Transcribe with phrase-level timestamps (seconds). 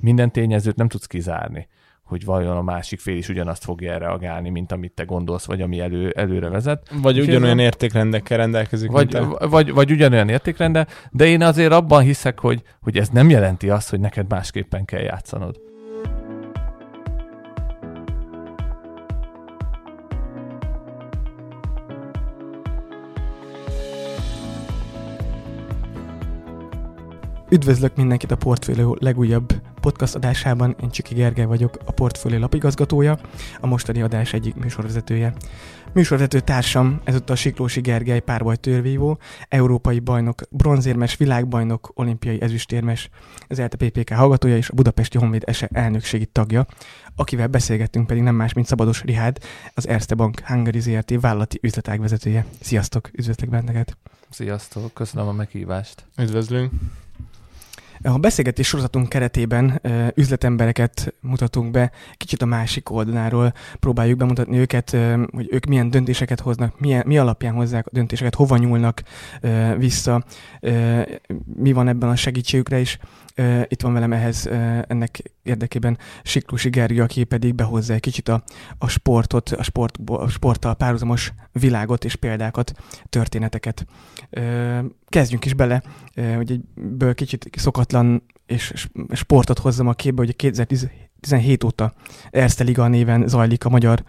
[0.00, 1.68] minden tényezőt nem tudsz kizárni
[2.08, 5.80] hogy vajon a másik fél is ugyanazt fogja reagálni, mint amit te gondolsz, vagy ami
[5.80, 6.88] elő, előre vezet.
[7.02, 8.90] Vagy ugyanolyan értékrendekkel rendelkezik.
[8.90, 13.30] Vagy, vagy, vagy, vagy ugyanolyan értékrende, de én azért abban hiszek, hogy, hogy ez nem
[13.30, 15.67] jelenti azt, hogy neked másképpen kell játszanod.
[27.50, 30.76] Üdvözlök mindenkit a Portfólió legújabb podcast adásában.
[30.82, 33.18] Én Csiki Gergely vagyok, a Portfólió lapigazgatója,
[33.60, 35.34] a mostani adás egyik műsorvezetője.
[35.92, 43.08] Műsorvezető társam ezúttal Siklósi Gergely párbaj törvívó, európai bajnok, bronzérmes, világbajnok, olimpiai ezüstérmes,
[43.46, 46.66] az ELTE PPK hallgatója és a Budapesti Honvéd ESE elnökségi tagja,
[47.16, 49.38] akivel beszélgettünk pedig nem más, mint Szabados Rihád,
[49.74, 52.46] az Erste Bank Hungary ZRT vállalati üzletágvezetője.
[52.60, 53.96] Sziasztok, üdvözlök benneket!
[54.30, 56.04] Sziasztok, köszönöm a meghívást!
[56.18, 56.72] Üdvözlünk!
[58.02, 59.80] A beszélgetés sorozatunk keretében
[60.14, 64.96] üzletembereket mutatunk be, kicsit a másik oldaláról próbáljuk bemutatni őket,
[65.30, 69.02] hogy ők milyen döntéseket hoznak, milyen, mi alapján hozzák a döntéseket, hova nyúlnak
[69.76, 70.24] vissza,
[71.54, 72.98] mi van ebben a segítségükre is.
[73.68, 74.46] Itt van velem ehhez
[74.86, 78.42] ennek érdekében Siklusi Gergő, aki pedig behozza egy kicsit a,
[78.78, 82.72] a sportot, a, sport, a sporttal párhuzamos világot és példákat,
[83.08, 83.86] történeteket.
[85.06, 85.82] Kezdjünk is bele,
[86.36, 90.36] hogy egyből kicsit szokatlan és sportot hozzam a képbe, hogy
[91.20, 91.92] 2017 óta
[92.30, 94.02] Erste Liga néven zajlik a magyar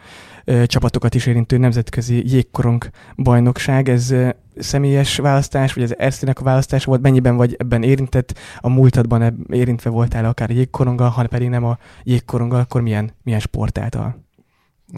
[0.65, 3.89] csapatokat is érintő nemzetközi jégkorong bajnokság.
[3.89, 4.15] Ez
[4.57, 9.89] személyes választás, vagy az Ersztének a választás volt, mennyiben vagy ebben érintett, a múltadban érintve
[9.89, 14.27] voltál akár jégkoronggal, ha pedig nem a jégkoronggal, akkor milyen, milyen sportáltal?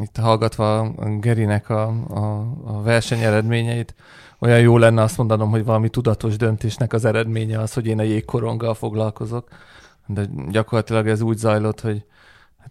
[0.01, 3.95] Itt hallgatva Gerinek a, a, a verseny eredményeit,
[4.39, 8.03] olyan jó lenne azt mondanom, hogy valami tudatos döntésnek az eredménye az, hogy én a
[8.03, 9.47] jégkoronggal foglalkozok,
[10.13, 12.05] de gyakorlatilag ez úgy zajlott, hogy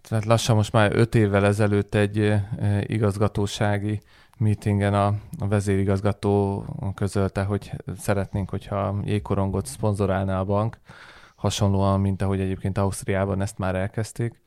[0.08, 2.34] hát lassan most már öt évvel ezelőtt egy
[2.82, 4.00] igazgatósági
[4.38, 5.06] meetingen a,
[5.38, 10.78] a vezérigazgató közölte, hogy szeretnénk, hogyha jégkorongot szponzorálná a bank,
[11.36, 14.39] hasonlóan, mint ahogy egyébként Ausztriában ezt már elkezdték,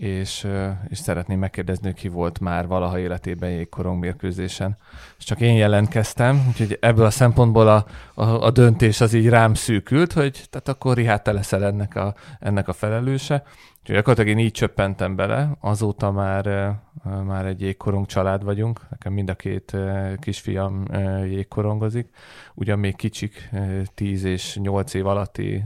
[0.00, 0.46] és,
[0.88, 4.76] és szeretném megkérdezni, ki volt már valaha életében jégkorong mérkőzésen.
[5.18, 7.84] És csak én jelentkeztem, úgyhogy ebből a szempontból a,
[8.14, 12.14] a, a döntés az így rám szűkült, hogy tehát akkor Rihát te leszel ennek a,
[12.38, 13.42] ennek a felelőse.
[13.80, 16.74] Úgyhogy gyakorlatilag én így csöppentem bele, azóta már,
[17.26, 19.76] már egy jégkorong család vagyunk, nekem mind a két
[20.18, 20.84] kisfiam
[21.24, 22.08] jégkorongozik,
[22.54, 23.50] ugyan még kicsik,
[23.94, 25.64] 10 és 8 év alatti.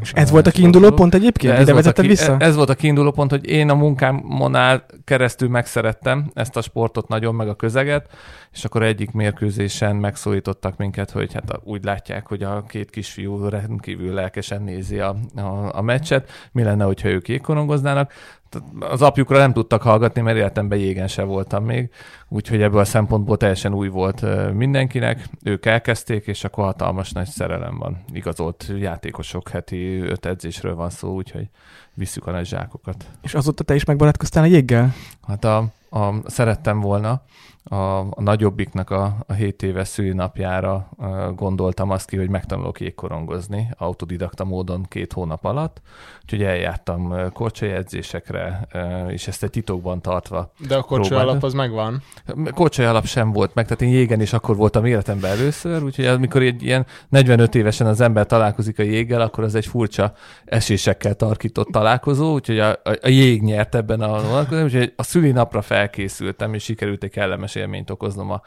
[0.00, 1.58] És ez volt a kiinduló pont egyébként?
[1.58, 2.36] Ez volt, a ki, vissza?
[2.38, 4.56] ez volt a kiinduló pont, hogy én a munkámon
[5.04, 8.08] keresztül megszerettem ezt a sportot nagyon, meg a közeget,
[8.52, 14.12] és akkor egyik mérkőzésen megszólítottak minket, hogy hát úgy látják, hogy a két kisfiú rendkívül
[14.12, 18.12] lelkesen nézi a, a, a meccset, mi lenne, hogyha ők jégkorongoznának.
[18.80, 21.90] Az apjukra nem tudtak hallgatni, mert életemben jégen se voltam még,
[22.28, 25.28] úgyhogy ebből a szempontból teljesen új volt mindenkinek.
[25.42, 28.04] Ők elkezdték, és akkor hatalmas nagy szerelem van.
[28.12, 31.48] Igazolt játékosok heti öt edzésről van szó, úgyhogy
[31.94, 33.04] visszük a nagy zsákokat.
[33.22, 34.92] És azóta te is megbarátkoztál a jéggel?
[35.26, 35.56] Hát a,
[35.90, 37.22] a, szerettem volna,
[37.64, 40.88] a, a nagyobbiknak a, a 7 éves szülinapjára
[41.34, 45.80] gondoltam azt ki, hogy megtanulok jégkorongozni autodidakta módon két hónap alatt,
[46.24, 48.68] úgyhogy eljártam korcsai edzésekre,
[49.08, 50.52] és ezt egy titokban tartva.
[50.68, 52.02] De a korcsai alap az megvan?
[52.54, 56.42] Korcsai alap sem volt meg, tehát én jégen is akkor voltam életemben először, úgyhogy amikor
[56.42, 60.12] egy ilyen 45 évesen az ember találkozik a jéggel, akkor az egy furcsa
[60.44, 66.54] esésekkel tarkított találkozó, úgyhogy a, a, a jég nyert ebben a úgyhogy a szülinapra felkészültem,
[66.54, 68.40] és sikerült egy kellemes élményt okoznom a,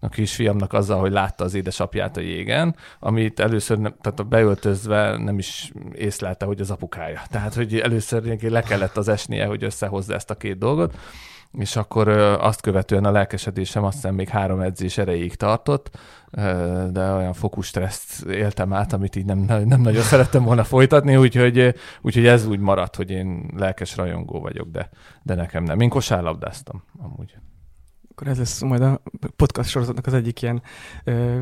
[0.00, 5.38] a kisfiamnak azzal, hogy látta az édesapját a jégen, amit először, nem, tehát beöltözve nem
[5.38, 7.22] is észlelte, hogy az apukája.
[7.30, 10.98] Tehát, hogy először le kellett az esnie, hogy összehozza ezt a két dolgot,
[11.52, 12.08] és akkor
[12.40, 15.98] azt követően a lelkesedésem azt hiszem még három edzés erejéig tartott,
[16.90, 21.74] de olyan fokú stresszt éltem át, amit így nem, nem nagyon szerettem volna folytatni, úgyhogy,
[22.00, 24.88] úgyhogy ez úgy maradt, hogy én lelkes rajongó vagyok, de,
[25.22, 25.80] de nekem nem.
[25.80, 27.34] Én kosárlabdáztam amúgy
[28.18, 29.00] akkor ez lesz majd a
[29.36, 30.62] podcast sorozatnak az egyik ilyen
[31.04, 31.38] ö,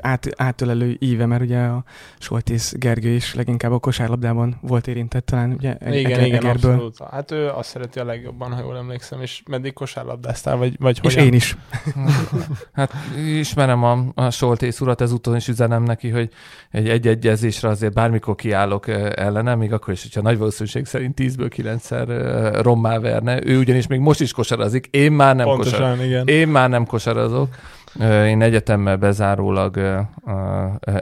[0.00, 1.84] át, átölelő íve, mert ugye a
[2.18, 6.50] Soltész Gergő is leginkább a kosárlabdában volt érintett talán, ugye Igen, igen, Egerből.
[6.50, 6.96] abszolút.
[7.10, 11.14] Hát ő azt szereti a legjobban, ha jól emlékszem, és meddig kosárlabdáztál, vagy, vagy És
[11.14, 11.56] én is.
[12.72, 12.92] hát
[13.26, 16.30] ismerem a, a Soltész urat, ezúton is üzenem neki, hogy
[16.70, 22.58] egy egy-egyezésre azért bármikor kiállok ellenem, még akkor is, hogyha nagy valószínűség szerint 10-ből 9-szer
[22.62, 23.46] rommá verne.
[23.46, 26.26] Ő ugyanis még most is kosarazik, én már nem Pontosan, igen.
[26.26, 27.54] Én már nem kosarazok.
[28.26, 29.76] Én egyetemmel bezárólag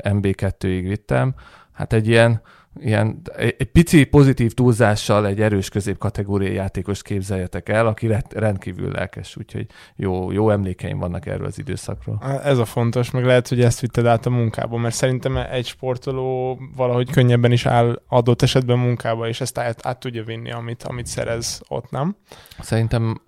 [0.03, 1.35] MB2-ig vittem.
[1.73, 2.41] Hát egy ilyen
[2.81, 9.67] ilyen, egy pici pozitív túlzással egy erős középkategóriai játékost képzeljetek el, aki rendkívül lelkes, úgyhogy
[9.97, 12.41] jó, jó emlékeim vannak erről az időszakról.
[12.45, 16.59] Ez a fontos, meg lehet, hogy ezt vitted át a munkába, mert szerintem egy sportoló
[16.77, 21.07] valahogy könnyebben is áll adott esetben munkába, és ezt át, át tudja vinni, amit, amit
[21.07, 22.17] szerez ott, nem?
[22.61, 23.21] Szerintem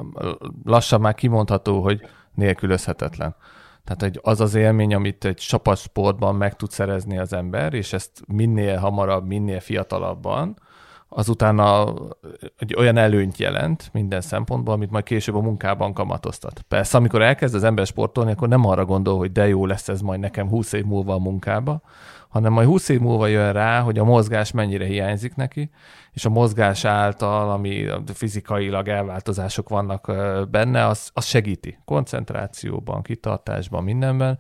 [0.64, 2.00] lassan már kimondható, hogy
[2.34, 3.36] nélkülözhetetlen.
[3.88, 8.10] Tehát egy, az az élmény, amit egy csapatsportban meg tud szerezni az ember, és ezt
[8.26, 10.56] minél hamarabb, minél fiatalabban,
[11.08, 11.60] azután
[12.58, 16.64] egy olyan előnyt jelent minden szempontból, amit majd később a munkában kamatoztat.
[16.68, 20.00] Persze, amikor elkezd az ember sportolni, akkor nem arra gondol, hogy de jó lesz ez
[20.00, 21.80] majd nekem 20 év múlva a munkába,
[22.28, 25.70] hanem majd 20 év múlva jön rá, hogy a mozgás mennyire hiányzik neki,
[26.12, 30.12] és a mozgás által, ami fizikailag elváltozások vannak
[30.50, 34.38] benne, az, az segíti koncentrációban, kitartásban, mindenben.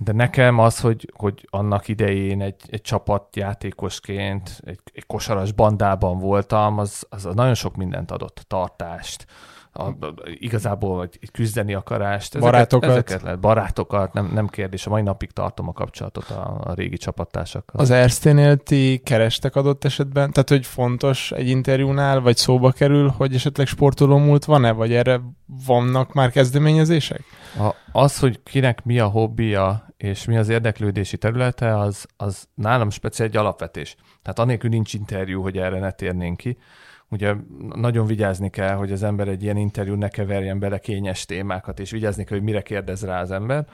[0.00, 6.78] De nekem az, hogy, hogy annak idején egy, egy csapatjátékosként, egy, egy kosaras bandában voltam,
[6.78, 9.26] az, az nagyon sok mindent adott, tartást,
[9.72, 12.34] a, a, igazából egy, küzdeni akarást.
[12.34, 12.90] Ezeket, barátokat.
[12.90, 14.86] Ezeket lehet, barátokat, nem, nem kérdés.
[14.86, 17.80] A mai napig tartom a kapcsolatot a, a régi csapattársakkal.
[17.80, 20.32] Az Erzténél ti kerestek adott esetben?
[20.32, 25.20] Tehát, hogy fontos egy interjúnál, vagy szóba kerül, hogy esetleg sportoló múlt van-e, vagy erre
[25.66, 27.20] vannak már kezdeményezések?
[27.58, 32.90] A, az, hogy kinek mi a hobbija, és mi az érdeklődési területe, az, az nálam
[32.90, 33.96] speciál egy alapvetés.
[34.22, 36.58] Tehát anélkül nincs interjú, hogy erre ne térnénk ki
[37.12, 37.34] ugye
[37.74, 41.90] nagyon vigyázni kell, hogy az ember egy ilyen interjú ne keverjen bele kényes témákat, és
[41.90, 43.66] vigyázni kell, hogy mire kérdez rá az ember.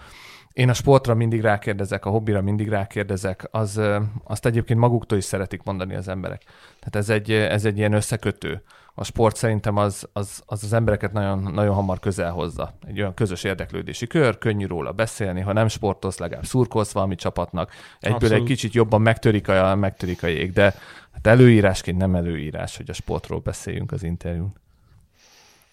[0.52, 3.80] Én a sportra mindig rákérdezek, a hobbira mindig rákérdezek, az,
[4.24, 6.42] azt egyébként maguktól is szeretik mondani az emberek.
[6.78, 8.62] Tehát ez egy, ez egy ilyen összekötő.
[8.94, 12.74] A sport szerintem az az, az, az embereket nagyon, nagyon hamar közel hozza.
[12.86, 17.70] Egy olyan közös érdeklődési kör, könnyű róla beszélni, ha nem sportolsz, legalább szurkolsz valami csapatnak,
[18.00, 18.40] egyből Abszolút.
[18.40, 20.74] egy kicsit jobban megtörik a, megtörik a jég, de
[21.22, 24.52] Hát előírásként nem előírás, hogy a sportról beszéljünk az interjún.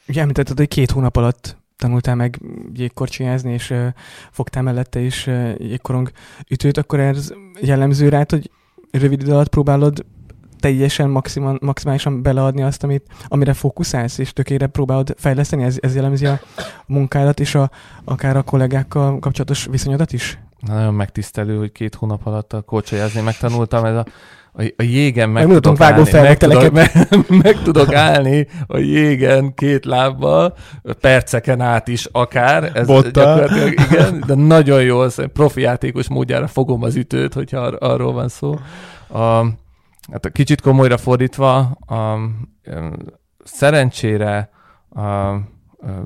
[0.07, 2.39] Ugye említetted, hogy két hónap alatt tanultál meg
[2.73, 3.87] jégkorcsolyázni, és uh,
[4.31, 6.11] fogtál mellette is uh, jégkorong
[6.49, 8.51] ütőt, akkor ez jellemző rád, hogy
[8.91, 10.05] rövid idő alatt próbálod
[10.59, 15.63] teljesen maximum, maximálisan beleadni azt, amit, amire fókuszálsz, és tökére próbálod fejleszteni?
[15.63, 16.39] Ez, ez jellemzi a
[16.85, 17.71] munkádat és a,
[18.03, 20.39] akár a kollégákkal kapcsolatos viszonyodat is?
[20.59, 23.85] Nagyon megtisztelő, hogy két hónap alatt a korcsolyázni megtanultam.
[23.85, 24.05] Ez a
[24.57, 26.91] a, a jégen meg meg tudok állni, meg tudok, meg,
[27.43, 30.55] meg tudok állni a jégen két lábbal,
[30.99, 32.71] perceken át is akár.
[32.73, 38.13] Ez gyakorlatilag, igen, de nagyon jó, profi játékos módjára fogom az ütőt, hogyha ar- arról
[38.13, 38.55] van szó.
[39.07, 39.45] A,
[40.11, 41.57] hát a kicsit komolyra fordítva,
[41.87, 42.19] a,
[43.43, 44.49] szerencsére
[44.89, 45.01] a,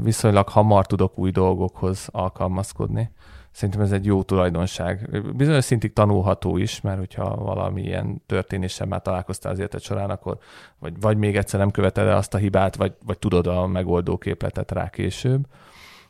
[0.03, 3.11] viszonylag hamar tudok új dolgokhoz alkalmazkodni.
[3.51, 5.23] Szerintem ez egy jó tulajdonság.
[5.35, 10.37] Bizonyos szintig tanulható is, mert hogyha valamilyen történéssel már találkoztál az életed során, akkor
[10.79, 14.17] vagy, vagy még egyszer nem követed el azt a hibát, vagy, vagy tudod a megoldó
[14.17, 15.45] képletet rá később.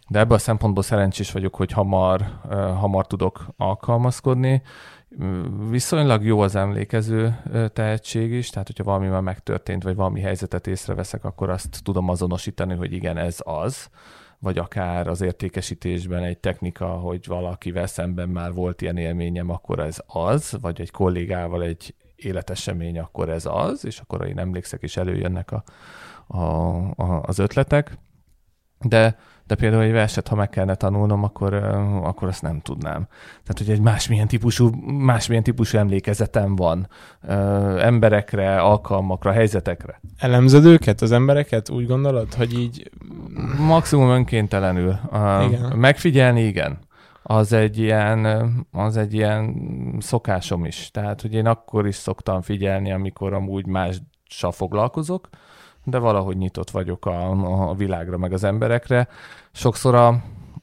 [0.07, 2.21] De ebből a szempontból szerencsés vagyok, hogy hamar,
[2.77, 4.61] hamar tudok alkalmazkodni.
[5.69, 7.35] Viszonylag jó az emlékező
[7.73, 12.75] tehetség is, tehát hogyha valami már megtörtént, vagy valami helyzetet észreveszek, akkor azt tudom azonosítani,
[12.75, 13.89] hogy igen, ez az
[14.39, 20.01] vagy akár az értékesítésben egy technika, hogy valakivel szemben már volt ilyen élményem, akkor ez
[20.07, 25.51] az, vagy egy kollégával egy életesemény, akkor ez az, és akkor én emlékszek, és előjönnek
[25.51, 25.63] a,
[26.27, 26.41] a,
[26.95, 27.97] a, az ötletek.
[28.79, 29.17] De
[29.49, 31.53] de például egy verset, ha meg kellene tanulnom, akkor,
[32.03, 33.07] akkor azt nem tudnám.
[33.43, 36.87] Tehát, hogy egy másmilyen típusú, másmilyen típusú emlékezetem van
[37.79, 40.01] emberekre, alkalmakra, helyzetekre.
[40.17, 41.69] Elemzed őket, az embereket?
[41.69, 42.91] Úgy gondolod, hogy így...
[43.57, 44.99] Maximum önkéntelenül.
[45.47, 45.71] Igen.
[45.75, 46.77] Megfigyelni, igen.
[47.23, 48.25] Az egy, ilyen,
[48.71, 49.55] az egy ilyen
[49.99, 50.89] szokásom is.
[50.91, 55.29] Tehát, hogy én akkor is szoktam figyelni, amikor amúgy mással foglalkozok,
[55.89, 57.29] de valahogy nyitott vagyok a,
[57.69, 59.07] a világra, meg az emberekre.
[59.51, 60.07] Sokszor a,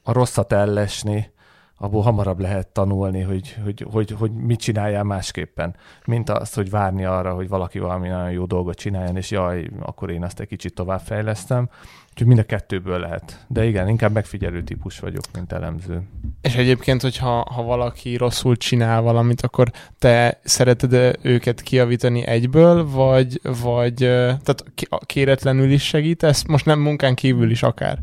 [0.03, 1.31] a rosszat ellesni,
[1.77, 7.05] abból hamarabb lehet tanulni, hogy, hogy, hogy, hogy mit csináljál másképpen, mint azt, hogy várni
[7.05, 10.73] arra, hogy valaki valami nagyon jó dolgot csináljon, és jaj, akkor én azt egy kicsit
[10.73, 11.69] továbbfejlesztem.
[12.09, 13.45] Úgyhogy mind a kettőből lehet.
[13.47, 16.01] De igen, inkább megfigyelő típus vagyok, mint elemző.
[16.41, 23.39] És egyébként, hogyha ha valaki rosszul csinál valamit, akkor te szereted őket kiavítani egyből, vagy,
[23.61, 24.63] vagy tehát
[25.05, 26.43] kéretlenül is segítesz?
[26.43, 27.99] Most nem munkán kívül is akár.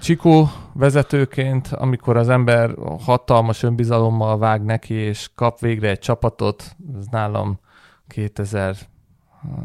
[0.00, 7.06] Csikó vezetőként, amikor az ember hatalmas önbizalommal vág neki, és kap végre egy csapatot, ez
[7.10, 7.58] nálam
[8.06, 8.76] 2000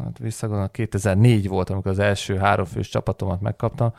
[0.04, 3.92] hát visszagondolom, 2004 volt, amikor az első háromfős csapatomat megkaptam,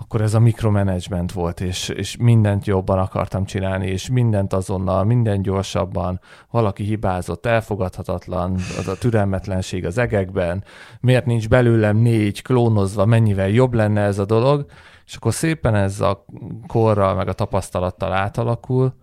[0.00, 5.42] akkor ez a mikromanagement volt, és, és mindent jobban akartam csinálni, és mindent azonnal, minden
[5.42, 10.64] gyorsabban, valaki hibázott, elfogadhatatlan, az a türelmetlenség az egekben,
[11.00, 14.66] miért nincs belőlem négy klónozva, mennyivel jobb lenne ez a dolog,
[15.12, 16.24] és akkor szépen ez a
[16.66, 18.94] korral, meg a tapasztalattal átalakul,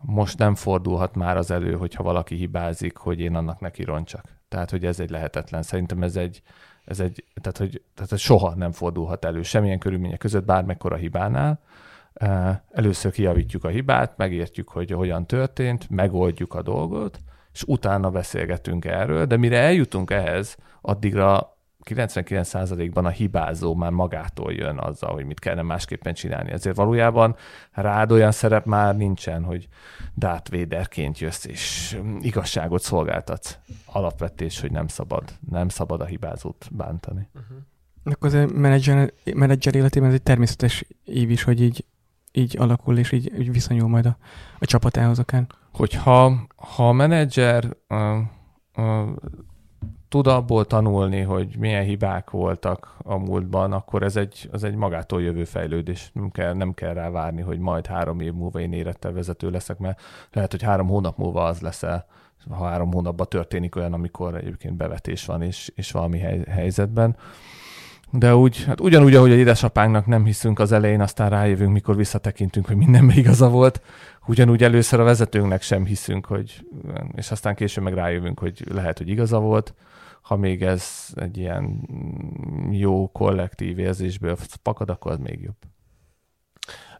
[0.00, 4.24] most nem fordulhat már az elő, hogyha valaki hibázik, hogy én annak neki roncsak.
[4.48, 5.62] Tehát, hogy ez egy lehetetlen.
[5.62, 6.42] Szerintem ez egy,
[6.84, 11.60] ez egy tehát, hogy, tehát ez soha nem fordulhat elő semmilyen körülmények között, bármekkora hibánál.
[12.70, 17.18] Először kijavítjuk a hibát, megértjük, hogy hogyan történt, megoldjuk a dolgot,
[17.52, 21.53] és utána beszélgetünk erről, de mire eljutunk ehhez, addigra
[21.86, 26.50] 99%-ban a hibázó már magától jön azzal, hogy mit kellene másképpen csinálni.
[26.50, 27.36] Ezért valójában
[27.72, 29.68] rád olyan szerep már nincsen, hogy
[30.16, 33.58] Darth Vaderként jössz és igazságot szolgáltatsz.
[33.86, 37.28] Alapvetés, hogy nem szabad, nem szabad a hibázót bántani.
[37.34, 37.56] Uh-huh.
[38.04, 41.84] Akkor az a menedzser, menedzser életében ez egy természetes év is, hogy így,
[42.32, 44.16] így alakul, és így, így viszonyul majd a,
[44.58, 45.46] a csapatához akár.
[45.72, 48.18] Hogyha ha a menedzser uh,
[48.76, 49.08] uh,
[50.14, 55.22] tud abból tanulni, hogy milyen hibák voltak a múltban, akkor ez egy, az egy magától
[55.22, 56.10] jövő fejlődés.
[56.12, 59.78] Nem kell, nem kell rá várni, hogy majd három év múlva én érettel vezető leszek,
[59.78, 60.00] mert
[60.32, 62.06] lehet, hogy három hónap múlva az leszel,
[62.50, 67.16] ha három hónapban történik olyan, amikor egyébként bevetés van és, és valami hely, helyzetben.
[68.10, 72.66] De úgy, hát ugyanúgy, ahogy a édesapánknak nem hiszünk az elején, aztán rájövünk, mikor visszatekintünk,
[72.66, 73.80] hogy mindenben igaza volt,
[74.26, 76.66] ugyanúgy először a vezetőnknek sem hiszünk, hogy,
[77.14, 79.74] és aztán később meg rájövünk, hogy lehet, hogy igaza volt
[80.24, 81.88] ha még ez egy ilyen
[82.70, 85.56] jó kollektív érzésből pakad, akkor az még jobb.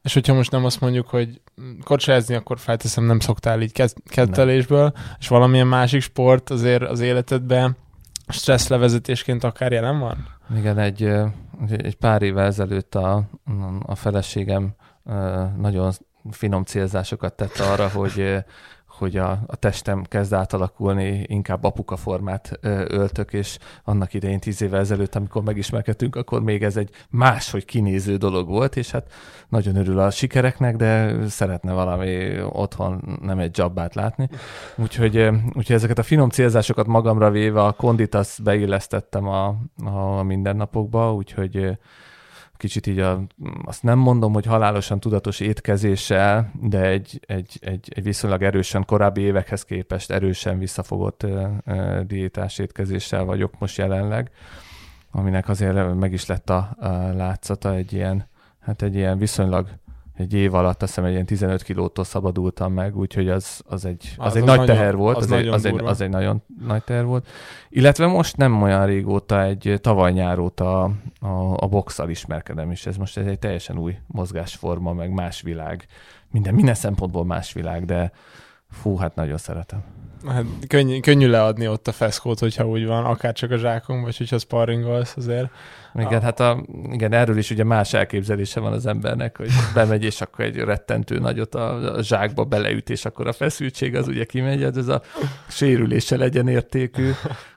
[0.02, 1.40] És hogyha most nem azt mondjuk, hogy
[1.84, 5.02] kocsázni, akkor felteszem, nem szoktál így kettelésből, nem.
[5.18, 7.76] és valamilyen másik sport azért az életedben
[8.28, 10.28] stresszlevezetésként akár jelen van?
[10.56, 11.02] Igen, egy,
[11.68, 13.28] egy pár évvel ezelőtt a,
[13.82, 14.74] a feleségem
[15.56, 15.92] nagyon
[16.30, 18.44] finom célzásokat tett arra, hogy
[18.98, 22.58] hogy a, a testem kezd átalakulni, inkább apuka formát
[22.88, 28.16] öltök, és annak idején tíz évvel ezelőtt, amikor megismerkedtünk, akkor még ez egy máshogy kinéző
[28.16, 29.12] dolog volt, és hát
[29.48, 34.28] nagyon örül a sikereknek, de szeretne valami otthon nem egy jobbát látni.
[34.76, 35.16] Úgyhogy,
[35.52, 41.78] úgyhogy ezeket a finom célzásokat magamra véve a kondit beillesztettem a, a mindennapokba, úgyhogy
[42.64, 43.20] kicsit így a,
[43.64, 49.20] azt nem mondom, hogy halálosan tudatos étkezéssel, de egy, egy, egy, egy viszonylag erősen korábbi
[49.20, 51.26] évekhez képest erősen visszafogott
[52.06, 54.30] diétás étkezéssel vagyok most jelenleg,
[55.10, 58.28] aminek azért meg is lett a, a látszata egy ilyen,
[58.60, 59.68] hát egy ilyen viszonylag
[60.14, 64.14] egy év alatt azt hiszem egy ilyen 15 kilótól szabadultam meg, úgyhogy az, az egy,
[64.16, 66.08] az, az egy az nagy nagyon, teher volt, az, az, egy, az, egy, az egy
[66.08, 67.28] nagyon nagy teher volt.
[67.68, 70.90] Illetve most nem olyan régóta, egy tavaly nyár óta a,
[71.26, 75.86] a, a boxal ismerkedem, és ez most ez egy teljesen új mozgásforma, meg más világ.
[76.30, 78.12] Minden, minden szempontból más világ, de
[78.80, 79.82] fú, hát nagyon szeretem.
[80.26, 84.16] Hát könnyű, könnyű leadni ott a feszkót, hogyha úgy van, akár csak a zsákon, vagy
[84.16, 85.50] hogyha sparringolsz azért.
[85.94, 86.20] Igen, a...
[86.20, 90.44] hát a, igen, erről is ugye más elképzelése van az embernek, hogy bemegy, és akkor
[90.44, 94.76] egy rettentő nagyot a, a zsákba beleüt, és akkor a feszültség az ugye kimegy, hát
[94.76, 95.02] ez a
[95.48, 97.10] sérülése legyen értékű.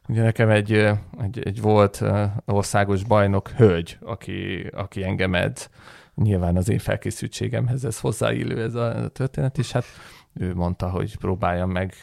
[0.07, 0.73] Ugye nekem egy,
[1.21, 2.03] egy, egy volt
[2.45, 5.69] országos bajnok hölgy, aki, aki engem edz.
[6.15, 9.85] Nyilván az én felkészültségemhez ez hozzáillő ez a, ez a történet, és hát
[10.39, 11.93] ő mondta, hogy próbáljam meg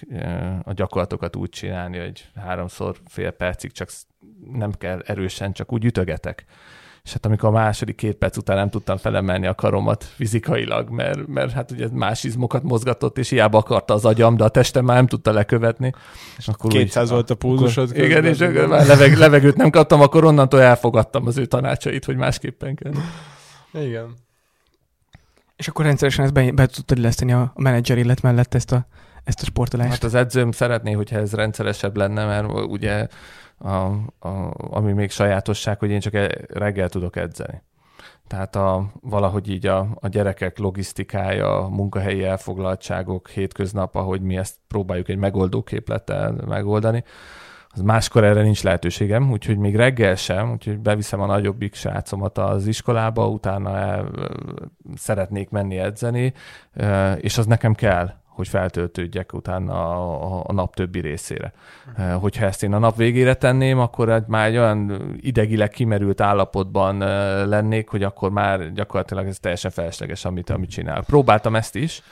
[0.62, 3.91] a gyakorlatokat úgy csinálni, hogy háromszor fél percig csak
[4.53, 6.45] nem kell erősen, csak úgy ütögetek.
[7.05, 11.26] És hát amikor a második két perc után nem tudtam felemelni a karomat fizikailag, mert,
[11.26, 14.97] mert hát ugye más izmokat mozgatott, és hiába akarta az agyam, de a testem már
[14.97, 15.93] nem tudta lekövetni.
[16.37, 17.91] És akkor 200 úgy, volt a púzusod.
[17.91, 22.17] Akkor, igen, és már leveg, levegőt nem kaptam, akkor onnantól elfogadtam az ő tanácsait, hogy
[22.17, 22.93] másképpen kell.
[23.83, 24.14] Igen.
[25.56, 28.87] És akkor rendszeresen ezt be, be tudtad illeszteni a, a menedzser élet mellett ezt a,
[29.25, 29.90] ezt a sportolást?
[29.90, 33.06] Hát az edzőm szeretné, hogyha ez rendszeresebb lenne, mert ugye
[33.58, 37.62] a, a, ami még sajátosság, hogy én csak e, reggel tudok edzeni.
[38.26, 44.56] Tehát a, valahogy így a, a gyerekek logisztikája, a munkahelyi elfoglaltságok, hétköznap, ahogy mi ezt
[44.68, 47.04] próbáljuk egy megoldó képlettel megoldani,
[47.75, 52.66] az máskor erre nincs lehetőségem, úgyhogy még reggel sem, úgyhogy beviszem a nagyobbik srácomat az
[52.66, 54.04] iskolába, utána
[54.97, 56.33] szeretnék menni edzeni,
[57.16, 61.52] és az nekem kell, hogy feltöltődjek utána a, a, a nap többi részére.
[62.21, 66.99] Hogyha ezt én a nap végére tenném, akkor már egy olyan idegileg kimerült állapotban
[67.49, 71.04] lennék, hogy akkor már gyakorlatilag ez teljesen felesleges, amit, amit csinál.
[71.04, 72.02] Próbáltam ezt is,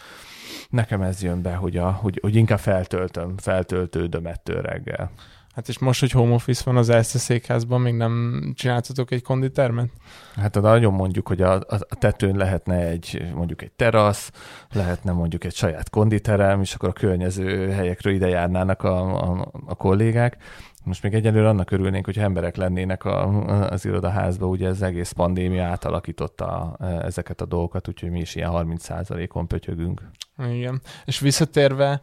[0.71, 5.11] nekem ez jön be, hogy, a, hogy, hogy inkább feltöltöm, feltöltődöm ettől reggel.
[5.55, 9.89] Hát és most, hogy home office van az Erste székházban, még nem csináltatok egy konditermet?
[10.37, 14.31] Hát nagyon mondjuk, hogy a, a tetőn lehetne egy mondjuk egy terasz,
[14.73, 19.75] lehetne mondjuk egy saját konditerem, és akkor a környező helyekről ide járnának a, a, a
[19.75, 20.37] kollégák.
[20.85, 23.29] Most még egyelőre annak örülnénk, hogy emberek lennének a,
[23.71, 29.47] az irodaházba, ugye ez egész pandémia átalakította ezeket a dolgokat, úgyhogy mi is ilyen 30%-on
[29.47, 30.11] pötyögünk.
[30.51, 30.81] Igen.
[31.05, 32.01] És visszatérve,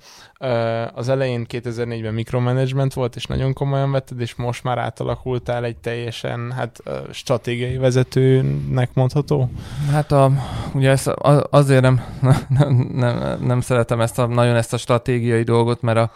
[0.93, 6.51] az elején 2004-ben mikromanagement volt, és nagyon komolyan vetted, és most már átalakultál egy teljesen
[6.51, 9.50] hát, stratégiai vezetőnek mondható?
[9.91, 10.31] Hát a,
[10.74, 11.07] ugye ezt
[11.50, 12.01] azért nem,
[12.59, 16.12] nem, nem, nem szeretem ezt a, nagyon ezt a stratégiai dolgot, mert a,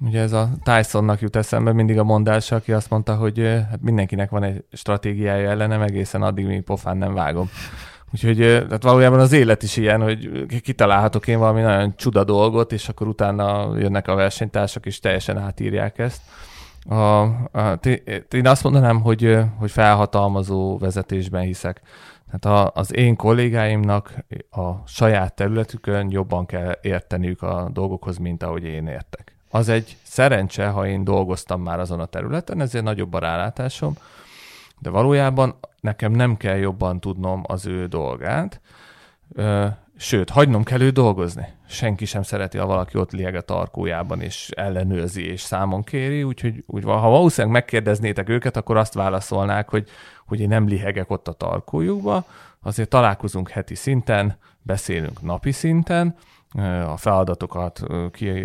[0.00, 3.38] Ugye ez a Tysonnak jut eszembe mindig a mondása, aki azt mondta, hogy
[3.70, 7.50] hát mindenkinek van egy stratégiája ellenem, egészen addig, míg pofán nem vágom.
[8.12, 12.88] Úgyhogy tehát valójában az élet is ilyen, hogy kitalálhatok én valami nagyon csuda dolgot, és
[12.88, 16.22] akkor utána jönnek a versenytársak, és teljesen átírják ezt.
[16.88, 17.78] A, a,
[18.30, 21.80] én azt mondanám, hogy, hogy felhatalmazó vezetésben hiszek.
[22.30, 24.14] Tehát a, az én kollégáimnak
[24.50, 30.68] a saját területükön jobban kell érteniük a dolgokhoz, mint ahogy én értek az egy szerencse,
[30.68, 33.94] ha én dolgoztam már azon a területen, ezért nagyobb a rálátásom,
[34.78, 38.60] de valójában nekem nem kell jobban tudnom az ő dolgát,
[39.96, 41.46] sőt, hagynom kell ő dolgozni.
[41.68, 46.64] Senki sem szereti, ha valaki ott lieg a tarkójában, és ellenőrzi, és számon kéri, úgyhogy
[46.66, 49.88] úgy, ha valószínűleg megkérdeznétek őket, akkor azt válaszolnák, hogy,
[50.26, 52.24] hogy én nem lihegek ott a tarkójukba,
[52.62, 56.16] azért találkozunk heti szinten, beszélünk napi szinten,
[56.86, 57.82] a feladatokat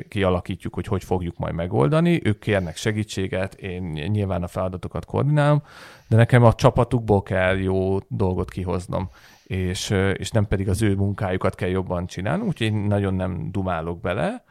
[0.07, 2.21] kialakítjuk, hogy hogy fogjuk majd megoldani.
[2.23, 5.63] Ők kérnek segítséget, én nyilván a feladatokat koordinálom,
[6.07, 9.09] de nekem a csapatukból kell jó dolgot kihoznom,
[9.43, 14.01] és, és nem pedig az ő munkájukat kell jobban csinálni, úgyhogy én nagyon nem dumálok
[14.01, 14.43] bele.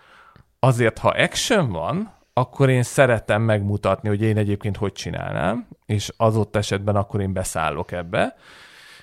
[0.59, 6.37] Azért, ha action van, akkor én szeretem megmutatni, hogy én egyébként hogy csinálnám, és az
[6.37, 8.37] ott esetben akkor én beszállok ebbe,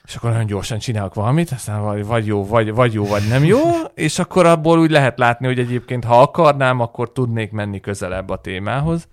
[0.08, 3.44] és akkor nagyon gyorsan csinálok valamit, aztán vagy, vagy jó, vagy, vagy jó, vagy nem
[3.44, 3.60] jó,
[3.94, 8.42] és akkor abból úgy lehet látni, hogy egyébként ha akarnám, akkor tudnék menni közelebb a
[8.42, 9.08] témához.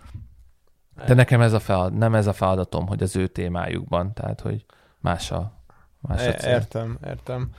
[1.06, 4.64] De nekem ez a feladat, nem ez a feladatom, hogy az ő témájukban, tehát hogy
[5.00, 5.52] más a,
[6.00, 6.50] más a cél.
[6.50, 7.50] Értem, értem.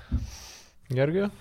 [0.88, 1.32] Gergő?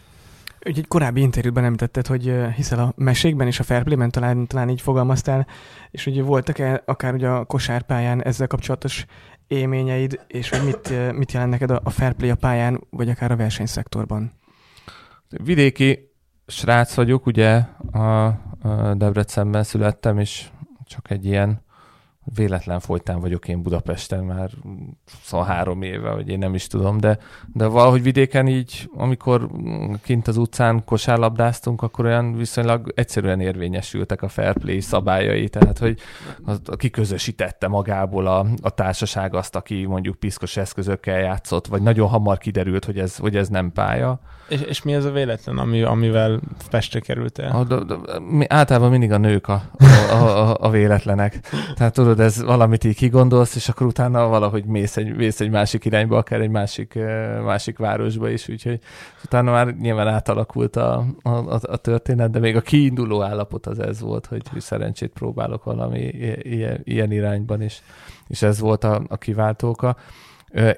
[0.67, 4.81] Úgy egy korábbi interjúban említetted, hogy hiszel a mesékben és a fairplay talán, talán így
[4.81, 5.47] fogalmaztál,
[5.91, 9.07] és hogy voltak-e akár ugye a kosárpályán ezzel kapcsolatos
[9.55, 13.37] élményeid, és hogy mit, mit jelent neked a, fair play a pályán, vagy akár a
[13.37, 14.33] versenyszektorban?
[15.29, 16.13] Vidéki
[16.47, 17.55] srác vagyok, ugye
[17.93, 18.41] a
[18.95, 20.49] Debrecenben születtem, és
[20.85, 21.64] csak egy ilyen
[22.35, 24.51] véletlen folytán vagyok én Budapesten már
[25.23, 27.19] szóval három éve, vagy én nem is tudom, de,
[27.53, 29.51] de valahogy vidéken így, amikor
[30.03, 35.99] kint az utcán kosárlabdáztunk, akkor olyan viszonylag egyszerűen érvényesültek a fair play szabályai, tehát hogy
[36.45, 42.09] az, aki közösítette magából a, a társaság azt, aki mondjuk piszkos eszközökkel játszott, vagy nagyon
[42.09, 44.21] hamar kiderült, hogy ez, hogy ez nem pálya.
[44.49, 47.47] És, és mi ez a véletlen, ami, amivel Pestre kerültél?
[47.47, 47.77] A, de,
[48.31, 49.63] mi, általában mindig a nők a,
[50.11, 51.41] a, a, a véletlenek.
[51.75, 55.85] Tehát tudod, ez valamit így kigondolsz, és akkor utána valahogy mész egy, mész egy másik
[55.85, 56.99] irányba, akár egy másik,
[57.45, 58.81] másik városba is, úgyhogy
[59.25, 64.01] utána már nyilván átalakult a, a, a történet, de még a kiinduló állapot az ez
[64.01, 66.01] volt, hogy szerencsét próbálok valami
[66.43, 67.83] ilyen, ilyen irányban is,
[68.29, 69.97] és ez volt a, a kiváltóka.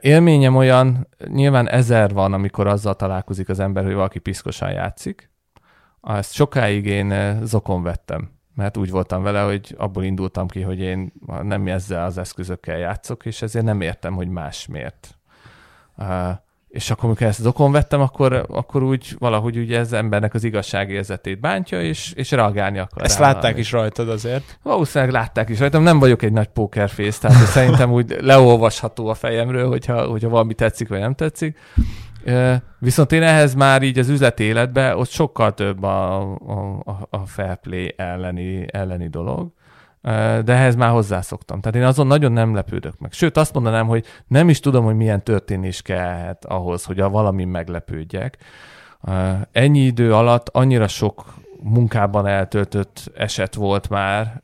[0.01, 5.31] Élményem olyan, nyilván ezer van, amikor azzal találkozik az ember, hogy valaki piszkosan játszik.
[6.03, 11.13] Ezt sokáig én zokon vettem, mert úgy voltam vele, hogy abból indultam ki, hogy én
[11.43, 15.19] nem ezzel az eszközökkel játszok, és ezért nem értem, hogy más miért.
[16.69, 21.41] És akkor, amikor ezt okon vettem, akkor, akkor úgy valahogy ugye ez embernek az igazságérzetét
[21.41, 23.05] bántja, és, és reagálni akar.
[23.05, 24.59] Ezt rá, látták is rajtad azért?
[24.63, 25.83] Valószínűleg látták is rajtam.
[25.83, 30.89] Nem vagyok egy nagy pokerfész, tehát szerintem úgy leolvasható a fejemről, hogyha, hogyha valami tetszik,
[30.89, 31.59] vagy nem tetszik.
[32.79, 36.21] Viszont én ehhez már így az üzleti életben ott sokkal több a,
[36.85, 39.55] a, a fair play elleni, elleni dolog
[40.45, 41.61] de ehhez már hozzászoktam.
[41.61, 43.13] Tehát én azon nagyon nem lepődök meg.
[43.13, 47.45] Sőt, azt mondanám, hogy nem is tudom, hogy milyen történés kellhet ahhoz, hogy a valami
[47.45, 48.37] meglepődjek.
[49.53, 51.25] Ennyi idő alatt annyira sok
[51.63, 54.43] munkában eltöltött eset volt már,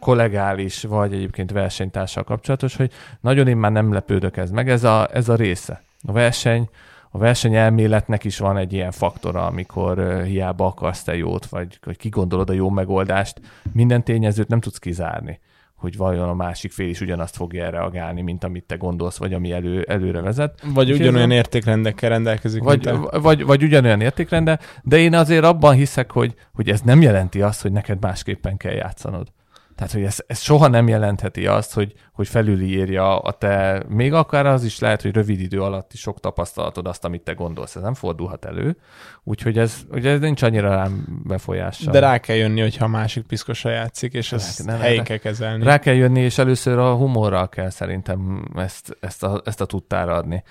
[0.00, 4.70] kollegális, vagy egyébként versenytársal kapcsolatos, hogy nagyon én már nem lepődök ez meg.
[4.70, 5.82] Ez a, ez a része.
[6.06, 6.68] A verseny,
[7.12, 12.50] a versenyelméletnek is van egy ilyen faktora, amikor hiába akarsz te jót, vagy hogy kigondolod
[12.50, 13.40] a jó megoldást,
[13.72, 15.40] minden tényezőt nem tudsz kizárni
[15.80, 19.52] hogy vajon a másik fél is ugyanazt fogja reagálni, mint amit te gondolsz, vagy ami
[19.52, 20.60] elő, előre vezet.
[20.74, 22.62] Vagy És ugyanolyan értékrendekkel rendelkezik.
[22.62, 27.02] Vagy, vagy, vagy, vagy ugyanolyan értékrende, de én azért abban hiszek, hogy, hogy ez nem
[27.02, 29.28] jelenti azt, hogy neked másképpen kell játszanod.
[29.74, 34.46] Tehát, hogy ez, ez soha nem jelentheti azt, hogy, hogy felülírja a te, még akár
[34.46, 37.76] az is lehet, hogy rövid idő alatt is sok tapasztalatod azt, amit te gondolsz.
[37.76, 38.76] Ez nem fordulhat elő.
[39.24, 41.92] Úgyhogy ez, ugye ez nincs annyira rám befolyással.
[41.92, 45.02] De rá kell jönni, hogyha a másik piszkosra játszik, és ezt ne, ne.
[45.02, 45.64] kell kezelni.
[45.64, 50.14] Rá kell jönni, és először a humorral kell szerintem ezt, ezt, a, ezt a tudtára
[50.14, 50.42] adni.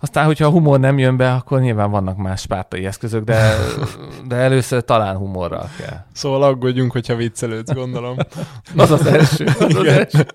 [0.00, 3.54] Aztán, hogyha a humor nem jön be, akkor nyilván vannak más pártai eszközök, de,
[4.28, 6.04] de először talán humorral kell.
[6.12, 8.16] Szóval aggódjunk, hogyha viccelődsz, gondolom.
[8.76, 9.44] Az az első.
[9.44, 10.26] Az az első.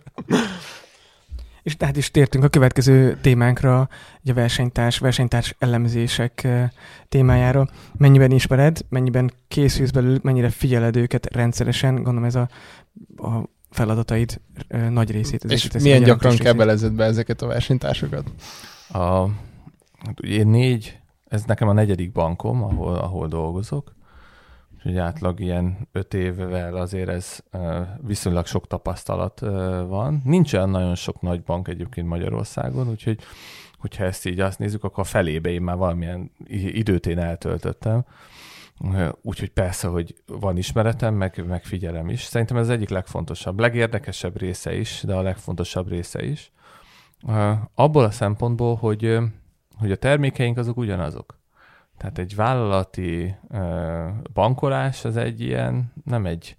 [1.70, 3.90] És tehát is tértünk a következő témánkra,
[4.22, 6.70] ugye a versenytárs, versenytárs elemzések eh,
[7.10, 7.68] témájára.
[7.98, 12.50] Mennyiben ismered, mennyiben készülsz belőlük, mennyire figyeled őket rendszeresen, gondolom ez a,
[13.18, 15.46] a feladataid eh, nagy részét.
[15.46, 18.32] ez és milyen gyakran kebelezed be ezeket a versenytársakat?
[18.88, 19.28] A,
[20.06, 23.96] hát ugye én négy, ez nekem a negyedik bankom, ahol, ahol dolgozok.
[24.80, 27.40] Úgyhogy átlag ilyen öt évvel azért ez
[28.02, 29.40] viszonylag sok tapasztalat
[29.88, 30.22] van.
[30.24, 33.20] Nincs olyan nagyon sok nagy bank egyébként Magyarországon, úgyhogy
[33.78, 38.06] hogyha ezt így azt nézzük, akkor a felébe én már valamilyen időt én eltöltöttem.
[39.22, 42.24] Úgyhogy persze, hogy van ismeretem, meg, meg figyelem is.
[42.24, 46.52] Szerintem ez az egyik legfontosabb, legérdekesebb része is, de a legfontosabb része is.
[47.76, 49.18] Abból a szempontból, hogy,
[49.78, 51.39] hogy a termékeink azok ugyanazok.
[52.00, 53.36] Tehát egy vállalati
[54.34, 56.56] bankolás az egy ilyen, nem egy,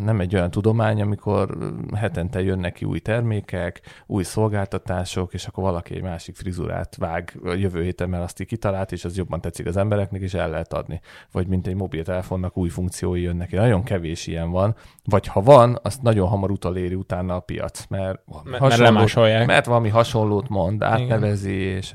[0.00, 1.58] nem egy olyan tudomány, amikor
[1.94, 7.52] hetente jönnek ki új termékek, új szolgáltatások, és akkor valaki egy másik frizurát vág a
[7.52, 10.72] jövő héten, mert azt így kitalált, és az jobban tetszik az embereknek, és el lehet
[10.72, 11.00] adni.
[11.32, 13.56] Vagy mint egy mobiltelefonnak új funkciói jönnek ki.
[13.56, 14.74] Nagyon kevés ilyen van.
[15.04, 19.46] Vagy ha van, azt nagyon hamar utaléri utána a piac, mert, Mert, mert lemásolják.
[19.46, 21.94] mert valami hasonlót mond, átnevezi, és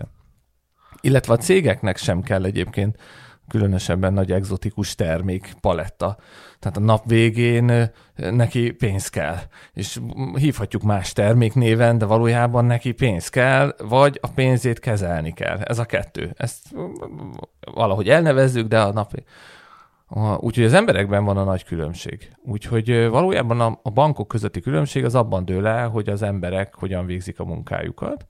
[1.05, 2.97] illetve a cégeknek sem kell egyébként
[3.47, 6.17] különösebben nagy egzotikus termék paletta.
[6.59, 9.37] Tehát a nap végén neki pénz kell.
[9.73, 9.99] És
[10.35, 15.57] hívhatjuk más terméknéven, de valójában neki pénz kell, vagy a pénzét kezelni kell.
[15.57, 16.33] Ez a kettő.
[16.37, 16.67] Ezt
[17.73, 19.11] valahogy elnevezzük, de a nap
[20.37, 22.31] Úgyhogy az emberekben van a nagy különbség.
[22.43, 27.39] Úgyhogy valójában a bankok közötti különbség az abban dől el, hogy az emberek hogyan végzik
[27.39, 28.25] a munkájukat.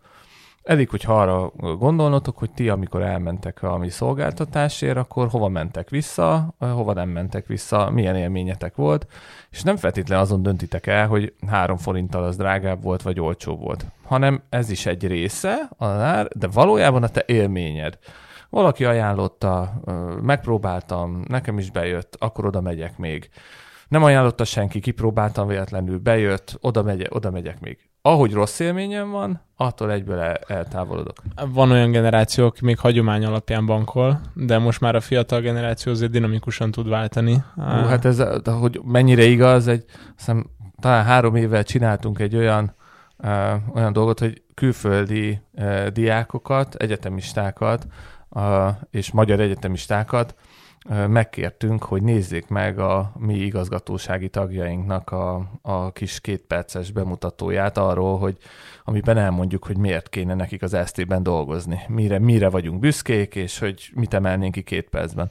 [0.65, 6.54] Elég, hogyha arra gondolnotok, hogy ti, amikor elmentek a mi szolgáltatásért, akkor hova mentek vissza,
[6.60, 9.08] hova nem mentek vissza, milyen élményetek volt,
[9.49, 13.86] és nem feltétlenül azon döntitek el, hogy három forinttal az drágább volt, vagy olcsó volt,
[14.04, 17.97] hanem ez is egy része, ár, de valójában a te élményed.
[18.49, 23.30] Valaki ajánlotta, ö, megpróbáltam, nekem is bejött, akkor oda megyek még.
[23.88, 27.89] Nem ajánlotta senki, kipróbáltam véletlenül, bejött, oda, megy, oda megyek még.
[28.08, 31.18] Ahogy rossz élményem van, attól egyből el, eltávolodok.
[31.54, 36.12] Van olyan generáció, aki még hagyomány alapján bankol, de most már a fiatal generáció azért
[36.12, 37.44] dinamikusan tud váltani.
[37.56, 39.86] Hú, hát ez, hogy mennyire igaz, egy,
[40.18, 42.76] hiszem, talán három évvel csináltunk egy olyan,
[43.18, 47.88] uh, olyan dolgot, hogy külföldi uh, diákokat, egyetemistákat
[48.30, 50.36] uh, és magyar egyetemistákat
[51.08, 58.38] megkértünk, hogy nézzék meg a mi igazgatósági tagjainknak a, a kis kétperces bemutatóját arról, hogy
[58.84, 63.91] amiben elmondjuk, hogy miért kéne nekik az ST-ben dolgozni, mire, mire vagyunk büszkék, és hogy
[63.93, 65.30] mit emelnénk ki két percben.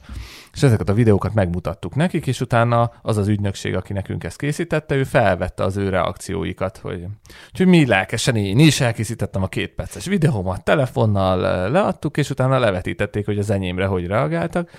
[0.53, 4.95] És ezeket a videókat megmutattuk nekik, és utána az az ügynökség, aki nekünk ezt készítette,
[4.95, 7.05] ő felvette az ő reakcióikat, hogy
[7.49, 13.25] úgyhogy mi lelkesen én is elkészítettem a két perces videómat, telefonnal leadtuk, és utána levetítették,
[13.25, 14.69] hogy az enyémre hogy reagáltak.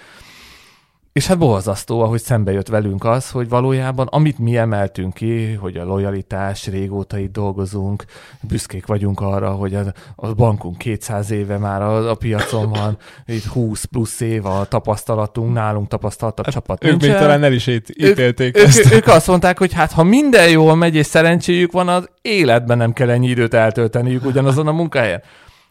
[1.16, 5.76] És hát borzasztó, ahogy szembe jött velünk az, hogy valójában amit mi emeltünk ki, hogy
[5.76, 8.04] a lojalitás, régóta itt dolgozunk,
[8.40, 9.82] büszkék vagyunk arra, hogy a,
[10.16, 15.52] a bankunk 200 éve már a, a piacon van, itt 20 plusz év a tapasztalatunk,
[15.52, 17.20] nálunk tapasztaltabb hát csapat Ők még nincsen.
[17.20, 18.84] talán el is ít- ítélték ők, ezt.
[18.84, 22.76] ők, ők azt mondták, hogy hát ha minden jól megy és szerencséjük van, az életben
[22.76, 25.22] nem kell ennyi időt eltölteniük ugyanazon a munkahelyen.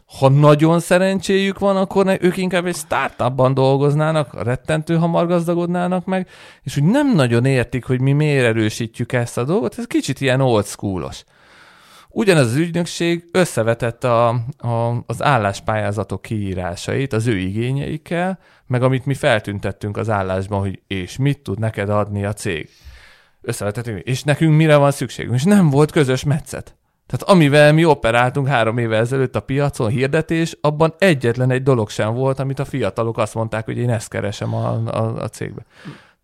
[0.06, 6.28] Ha nagyon szerencséjük van, akkor ne, ők inkább egy startupban dolgoznának, rettentő hamar gazdagodnának meg,
[6.64, 10.42] és hogy nem nagyon értik, hogy mi miért erősítjük ezt a dolgot, ez kicsit ilyen
[10.42, 11.24] old schoolos.
[12.10, 19.14] Ugyanez az ügynökség összevetette a, a, az álláspályázatok kiírásait az ő igényeikkel, meg amit mi
[19.14, 22.70] feltüntettünk az állásban, hogy és mit tud neked adni a cég.
[23.42, 26.75] Összevetettünk, és nekünk mire van szükségünk, és nem volt közös metszet.
[27.08, 32.14] Tehát amivel mi operáltunk három évvel ezelőtt a piacon, hirdetés, abban egyetlen egy dolog sem
[32.14, 35.66] volt, amit a fiatalok azt mondták, hogy én ezt keresem a, a, a cégbe.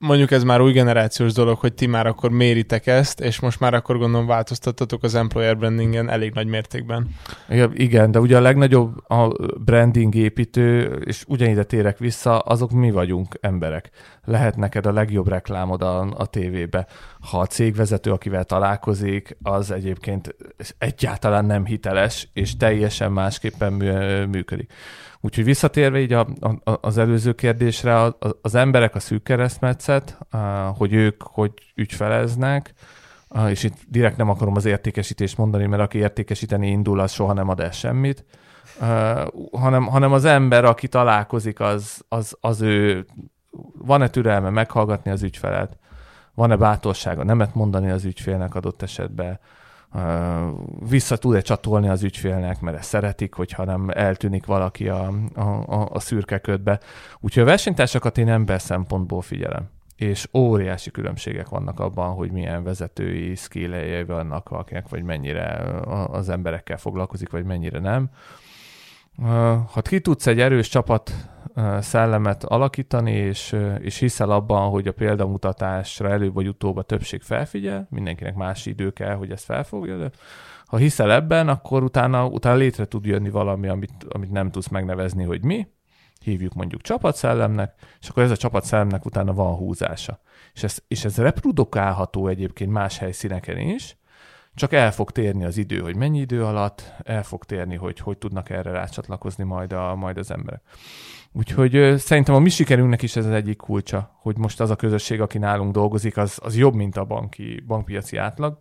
[0.02, 3.74] Mondjuk ez már új generációs dolog, hogy ti már akkor méritek ezt, és most már
[3.74, 7.10] akkor gondolom változtattatok az employer brandingen elég nagy mértékben.
[7.74, 9.28] Igen, de ugye a legnagyobb a
[9.66, 13.90] branding építő, és ugyanide térek vissza, azok mi vagyunk emberek.
[14.24, 16.88] Lehet neked a legjobb reklámod a, a tévébe.
[17.30, 20.36] Ha a cégvezető, akivel találkozik, az egyébként
[20.78, 23.74] egyáltalán nem hiteles, és teljesen másképpen
[24.30, 24.74] működik.
[25.22, 26.28] Úgyhogy visszatérve így a,
[26.64, 30.18] a, az előző kérdésre, az emberek a szűk keresztmetszet,
[30.78, 32.74] hogy ők hogy ügyfeleznek,
[33.50, 37.50] és itt direkt nem akarom az értékesítést mondani, mert aki értékesíteni indul, az soha nem
[37.50, 38.26] ad el semmit,
[39.52, 43.06] hanem, hanem az ember, aki találkozik, az, az, az ő
[43.78, 45.78] van-e türelme meghallgatni az ügyfelet,
[46.34, 49.40] van-e bátorsága nemet mondani az ügyfélnek adott esetben,
[50.90, 56.00] vissza tud-e csatolni az ügyfélnek, mert ezt szeretik, hogyha nem eltűnik valaki a, a, a,
[56.00, 56.80] szürke ködbe.
[57.20, 59.70] Úgyhogy a versenytársakat én ember szempontból figyelem
[60.02, 65.48] és óriási különbségek vannak abban, hogy milyen vezetői skillei vannak valakinek, vagy mennyire
[66.08, 68.10] az emberekkel foglalkozik, vagy mennyire nem.
[69.72, 71.12] Ha ki tudsz egy erős csapat
[71.80, 77.88] szellemet alakítani, és, és hiszel abban, hogy a példamutatásra előbb vagy utóbb a többség felfigyel,
[77.90, 80.10] mindenkinek más idő kell, hogy ezt felfogja, de
[80.66, 85.24] ha hiszel ebben, akkor utána, utána létre tud jönni valami, amit, amit nem tudsz megnevezni,
[85.24, 85.68] hogy mi,
[86.24, 90.20] hívjuk mondjuk csapatszellemnek, és akkor ez a csapatszellemnek utána van húzása.
[90.54, 93.98] És ez, és ez reprodukálható egyébként más helyszíneken is,
[94.54, 98.18] csak el fog térni az idő, hogy mennyi idő alatt, el fog térni, hogy hogy
[98.18, 100.62] tudnak erre rácsatlakozni majd, a, majd az emberek.
[101.34, 105.22] Úgyhogy szerintem a mi sikerünknek is ez az egyik kulcsa, hogy most az a közösség,
[105.22, 108.60] aki nálunk dolgozik, az, az jobb, mint a banki, bankpiaci átlag,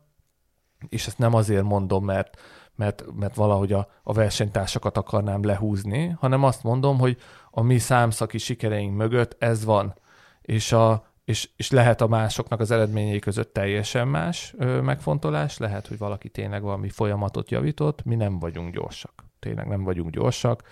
[0.88, 2.40] és ezt nem azért mondom, mert,
[2.74, 7.16] mert, mert valahogy a, a versenytársakat akarnám lehúzni, hanem azt mondom, hogy
[7.50, 9.94] a mi számszaki sikereink mögött ez van,
[10.42, 15.87] és a, és, és lehet a másoknak az eredményei között teljesen más ö, megfontolás, lehet,
[15.87, 19.24] hogy valaki tényleg valami folyamatot javított, mi nem vagyunk gyorsak.
[19.38, 20.62] Tényleg nem vagyunk gyorsak,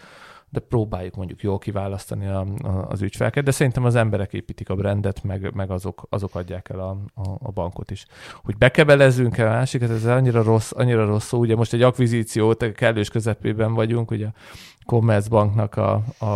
[0.50, 4.74] de próbáljuk mondjuk jól kiválasztani a, a, az ügyfeleket, de szerintem az emberek építik a
[4.74, 8.06] brandet, meg, meg azok, azok adják el a, a, a bankot is.
[8.42, 11.32] Hogy bekebelezzünk el a másikat, ez annyira rossz, annyira rossz.
[11.32, 14.26] Ugye most egy akvizíciót kellős közepében vagyunk, ugye
[14.86, 16.26] Commerzbanknak a, a,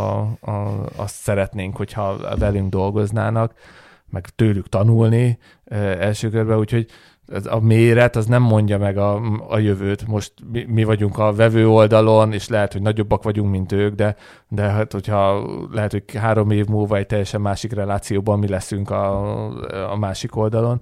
[0.50, 3.54] a, azt szeretnénk, hogyha velünk dolgoznának,
[4.10, 5.38] meg tőlük tanulni
[5.98, 6.86] első körben, úgyhogy
[7.44, 10.06] a méret az nem mondja meg a, a jövőt.
[10.06, 14.16] Most mi, mi vagyunk a vevő oldalon, és lehet, hogy nagyobbak vagyunk, mint ők, de,
[14.48, 19.46] de hát, hogyha lehet, hogy három év múlva egy teljesen másik relációban mi leszünk a,
[19.90, 20.80] a másik oldalon.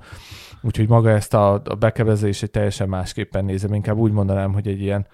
[0.62, 3.74] Úgyhogy maga ezt a, a bekebezést egy teljesen másképpen nézem.
[3.74, 5.06] Inkább úgy mondanám, hogy egy ilyen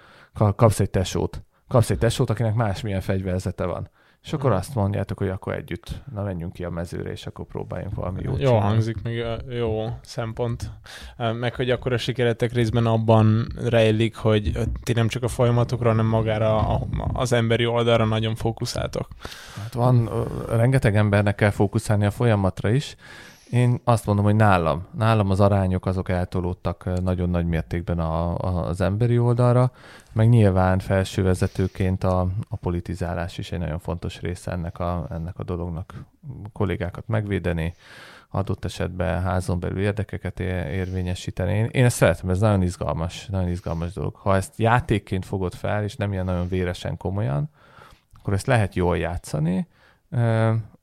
[0.57, 1.45] kapsz egy tesót.
[1.69, 3.91] Kapsz egy tesót, akinek másmilyen fegyverzete van
[4.27, 7.95] és akkor azt mondjátok, hogy akkor együtt, na menjünk ki a mezőre, és akkor próbáljunk
[7.95, 8.67] valami jót Jó csinálni.
[8.67, 10.71] hangzik, meg jó szempont.
[11.17, 16.07] Meg hogy akkor a sikeretek részben abban rejlik, hogy ti nem csak a folyamatokra, hanem
[16.07, 16.81] magára
[17.13, 19.09] az emberi oldalra nagyon fókuszáltok.
[19.63, 20.11] Hát van,
[20.49, 22.97] rengeteg embernek kell fókuszálni a folyamatra is,
[23.51, 28.67] én azt mondom, hogy nálam, nálam az arányok azok eltolódtak nagyon nagy mértékben a, a,
[28.67, 29.71] az emberi oldalra,
[30.13, 35.45] meg nyilván felsővezetőként a, a politizálás is egy nagyon fontos része ennek a, ennek a
[35.45, 35.95] dolognak.
[36.53, 37.75] Kollégákat megvédeni,
[38.31, 41.55] adott esetben házon belül érdekeket érvényesíteni.
[41.55, 44.15] Én, én ezt szeretem, ez nagyon izgalmas, nagyon izgalmas dolog.
[44.15, 47.51] Ha ezt játékként fogod fel, és nem ilyen nagyon véresen komolyan,
[48.19, 49.67] akkor ezt lehet jól játszani,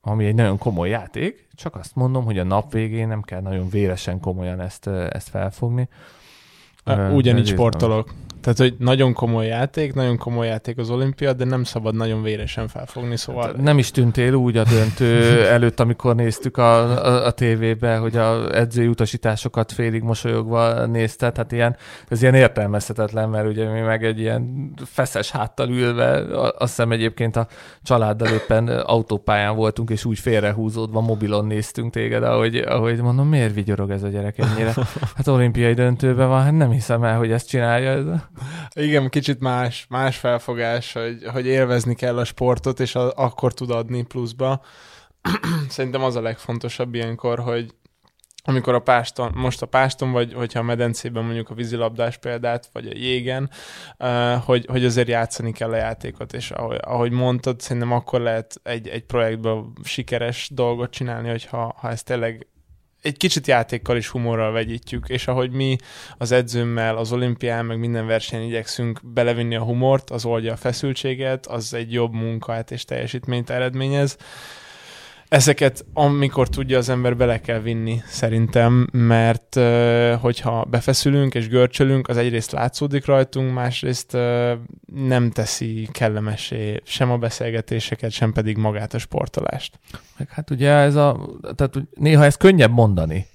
[0.04, 3.68] ami egy nagyon komoly játék, csak azt mondom, hogy a nap végén nem kell nagyon
[3.68, 5.88] véresen komolyan ezt, ezt felfogni.
[7.12, 8.14] Ugyanígy sportolok.
[8.44, 12.68] Tehát, hogy nagyon komoly játék, nagyon komoly játék az olimpia, de nem szabad nagyon véresen
[12.68, 13.46] felfogni, szóval...
[13.46, 15.22] Hát nem is tűntél úgy a döntő
[15.56, 21.52] előtt, amikor néztük a, a, a tévébe, hogy a edzői utasításokat félig mosolyogva nézte, tehát
[21.52, 21.76] ilyen,
[22.08, 27.36] ez ilyen értelmezhetetlen, mert ugye mi meg egy ilyen feszes háttal ülve, azt hiszem egyébként
[27.36, 27.46] a
[27.82, 33.90] családdal éppen autópályán voltunk, és úgy félrehúzódva mobilon néztünk téged, ahogy, ahogy mondom, miért vigyorog
[33.90, 34.72] ez a gyerek ennyire?
[35.16, 38.22] Hát olimpiai döntőben van, hát nem hiszem el, hogy ezt csinálja.
[38.74, 43.70] Igen, kicsit más, más felfogás, hogy, hogy élvezni kell a sportot, és a, akkor tud
[43.70, 44.62] adni pluszba.
[45.68, 47.74] Szerintem az a legfontosabb ilyenkor, hogy
[48.46, 52.86] amikor a páston, most a páston, vagy hogyha a medencében mondjuk a vízilabdás példát, vagy
[52.86, 53.50] a jégen,
[53.98, 58.60] uh, hogy, hogy azért játszani kell a játékot, és ahogy, ahogy mondtad, szerintem akkor lehet
[58.62, 62.46] egy, egy projektben sikeres dolgot csinálni, hogyha ha ez tényleg
[63.04, 65.76] egy kicsit játékkal és humorral vegyítjük, és ahogy mi
[66.18, 71.46] az edzőmmel, az olimpián, meg minden versenyen igyekszünk belevinni a humort, az oldja a feszültséget,
[71.46, 74.16] az egy jobb munkát és teljesítményt eredményez.
[75.34, 79.60] Ezeket amikor tudja az ember bele kell vinni szerintem, mert
[80.20, 84.16] hogyha befeszülünk és görcsölünk, az egyrészt látszódik rajtunk, másrészt
[84.94, 89.78] nem teszi kellemesé sem a beszélgetéseket, sem pedig magát a sportolást.
[90.18, 93.26] Meg hát ugye ez a, tehát néha ez könnyebb mondani.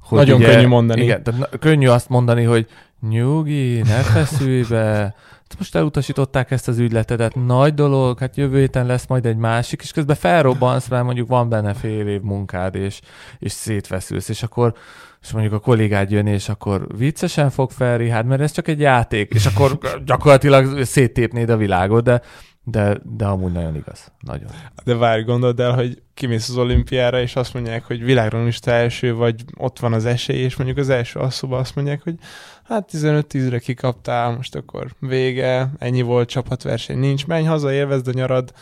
[0.00, 1.02] Hogy Nagyon ugye, könnyű mondani.
[1.02, 2.66] Igen, tehát könnyű azt mondani, hogy
[3.00, 5.14] nyugi, ne feszülj be,
[5.58, 9.92] most elutasították ezt az ügyletedet, nagy dolog, hát jövő héten lesz majd egy másik, és
[9.92, 13.00] közben felrobbansz, mert mondjuk van benne fél év munkád, és,
[13.38, 14.74] és szétveszülsz, és akkor
[15.22, 18.80] és mondjuk a kollégád jön, és akkor viccesen fog fel, hát mert ez csak egy
[18.80, 22.22] játék, és akkor gyakorlatilag széttépnéd a világot, de
[22.64, 24.12] de, de amúgy nagyon igaz.
[24.20, 24.50] Nagyon.
[24.84, 29.44] De várj, gondold el, hogy kimész az olimpiára, és azt mondják, hogy világranglista első, vagy
[29.56, 32.14] ott van az esély, és mondjuk az első asszóban azt mondják, hogy
[32.64, 38.52] hát 15-10-re kikaptál, most akkor vége, ennyi volt csapatverseny, nincs, menj haza, élvezd a nyarad.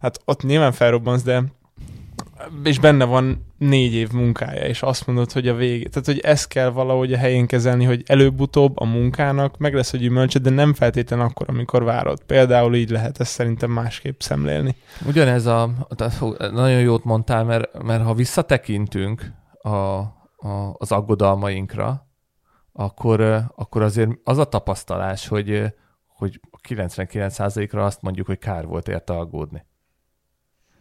[0.00, 1.42] Hát ott nyilván felrobbansz, de
[2.64, 5.82] és benne van négy év munkája, és azt mondod, hogy a végé.
[5.82, 9.96] Tehát, hogy ezt kell valahogy a helyén kezelni, hogy előbb-utóbb a munkának meg lesz a
[9.96, 12.22] gyümölcse, de nem feltétlen akkor, amikor várod.
[12.26, 14.76] Például így lehet ezt szerintem másképp szemlélni.
[15.06, 15.70] Ugyanez a,
[16.38, 22.06] nagyon jót mondtál, mert, mert ha visszatekintünk a, a, az aggodalmainkra,
[22.72, 23.20] akkor,
[23.54, 25.74] akkor azért az a tapasztalás, hogy,
[26.06, 29.64] hogy 99%-ra azt mondjuk, hogy kár volt érte aggódni.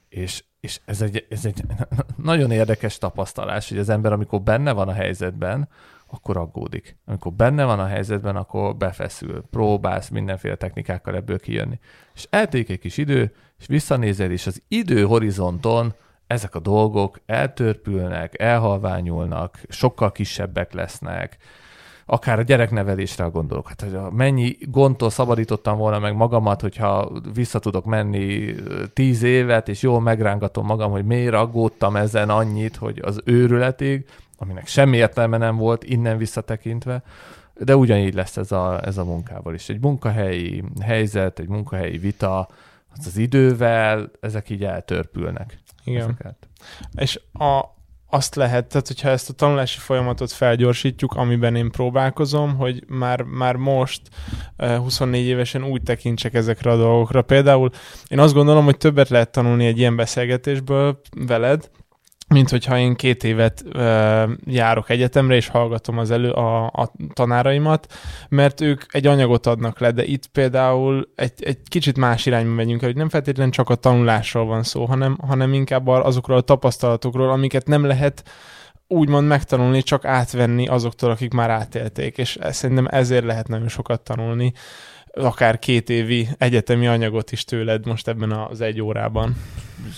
[0.09, 1.63] És, és ez egy, ez egy
[2.15, 5.69] nagyon érdekes tapasztalás, hogy az ember, amikor benne van a helyzetben,
[6.07, 6.97] akkor aggódik.
[7.05, 11.79] Amikor benne van a helyzetben, akkor befeszül, próbálsz mindenféle technikákkal ebből kijönni.
[12.13, 15.93] És elték egy kis idő, és visszanézel, és az idő horizonton
[16.27, 21.37] ezek a dolgok eltörpülnek, elhalványulnak, sokkal kisebbek lesznek,
[22.11, 23.67] akár a gyereknevelésre gondolok.
[23.67, 28.55] Hát, hogy mennyi gondtól szabadítottam volna meg magamat, hogyha vissza tudok menni
[28.93, 34.05] tíz évet, és jól megrángatom magam, hogy miért aggódtam ezen annyit, hogy az őrületig,
[34.37, 37.03] aminek semmi értelme nem volt innen visszatekintve,
[37.53, 39.69] de ugyanígy lesz ez a, ez a munkával is.
[39.69, 42.47] Egy munkahelyi helyzet, egy munkahelyi vita,
[42.97, 45.59] az az idővel, ezek így eltörpülnek.
[45.83, 46.01] Igen.
[46.01, 46.47] Ezeket.
[46.95, 47.61] És a,
[48.13, 53.55] azt lehet, tehát hogyha ezt a tanulási folyamatot felgyorsítjuk, amiben én próbálkozom, hogy már, már
[53.55, 54.01] most
[54.57, 57.21] 24 évesen úgy tekintsek ezekre a dolgokra.
[57.21, 57.69] Például
[58.07, 61.69] én azt gondolom, hogy többet lehet tanulni egy ilyen beszélgetésből veled,
[62.31, 67.93] mint hogyha én két évet ö, járok egyetemre, és hallgatom az elő a, a tanáraimat,
[68.29, 72.81] mert ők egy anyagot adnak le, de itt például egy, egy kicsit más irányba megyünk
[72.81, 77.29] el, hogy nem feltétlenül csak a tanulásról van szó, hanem, hanem inkább azokról a tapasztalatokról,
[77.29, 78.23] amiket nem lehet
[78.87, 84.53] úgymond megtanulni, csak átvenni azoktól, akik már átélték, és szerintem ezért lehet nagyon sokat tanulni
[85.13, 89.35] akár két évi egyetemi anyagot is tőled most ebben az egy órában.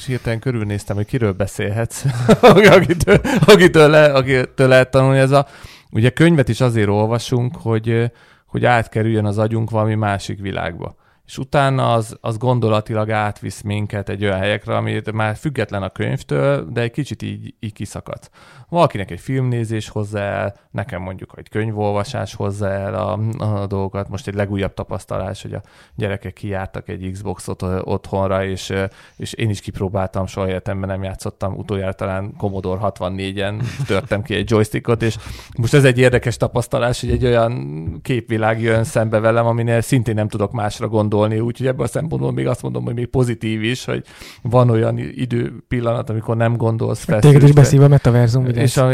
[0.05, 2.05] Hirtelen körülnéztem, hogy kiről beszélhetsz,
[2.77, 5.19] akitől, akitől, le, akitől lehet tanulni.
[5.19, 5.47] Ez a,
[5.91, 8.11] ugye könyvet is azért olvasunk, hogy,
[8.45, 14.23] hogy átkerüljön az agyunk valami másik világba és utána az, az gondolatilag átvisz minket egy
[14.23, 18.29] olyan helyekre, ami már független a könyvtől, de egy kicsit így, így kiszakad.
[18.69, 24.09] Valakinek egy filmnézés hozzá el, nekem mondjuk egy könyvolvasás hozzá el a, a dolgokat.
[24.09, 25.61] Most egy legújabb tapasztalás, hogy a
[25.95, 28.73] gyerekek kijártak egy Xboxot otthonra, és,
[29.15, 34.49] és én is kipróbáltam, soha életemben nem játszottam, utoljára talán Commodore 64-en törtem ki egy
[34.49, 35.17] joystickot, és
[35.57, 40.27] most ez egy érdekes tapasztalás, hogy egy olyan képvilág jön szembe velem, aminél szintén nem
[40.27, 44.03] tudok másra gondolni, úgyhogy ebből a szempontból még azt mondom, hogy még pozitív is, hogy
[44.41, 47.05] van olyan idő pillanat, amikor nem gondolsz.
[47.19, 48.61] Téged is beszív a metaverzum, ugye?
[48.61, 48.89] És a,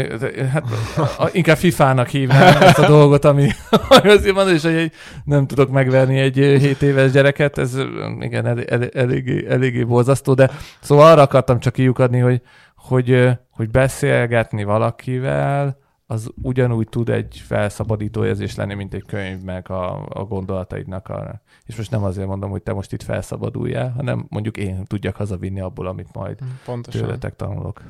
[0.52, 0.64] hát
[0.96, 3.48] a, a, inkább FIFA-nak hívnám ezt a dolgot, ami,
[3.88, 4.92] ami azért van, és hogy egy,
[5.24, 7.76] nem tudok megverni egy 7 éves gyereket, ez
[8.20, 12.40] igen, el, el, eléggé, eléggé borzasztó, de szóval arra akartam csak kiukadni, hogy,
[12.76, 15.79] hogy, hogy beszélgetni valakivel,
[16.10, 21.08] az ugyanúgy tud egy felszabadító érzés lenni, mint egy könyv, meg a, a gondolataidnak.
[21.08, 25.16] A, és most nem azért mondom, hogy te most itt felszabaduljál, hanem mondjuk én tudjak
[25.16, 27.02] hazavinni abból, amit majd Pontosan.
[27.02, 27.82] tőletek tanulok.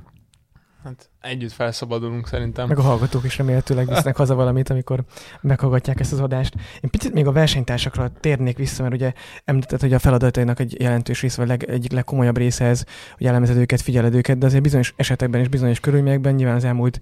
[0.84, 2.68] Hát együtt felszabadulunk szerintem.
[2.68, 5.04] Meg a hallgatók is remélhetőleg visznek haza valamit, amikor
[5.40, 6.54] meghallgatják ezt az adást.
[6.80, 9.12] Én picit még a versenytársakra térnék vissza, mert ugye
[9.44, 12.84] említett, hogy a feladatainak egy jelentős része, vagy leg, egyik legkomolyabb része ez,
[13.16, 17.00] hogy elemezed őket, figyeled őket, de azért bizonyos esetekben és bizonyos körülményekben nyilván az elmúlt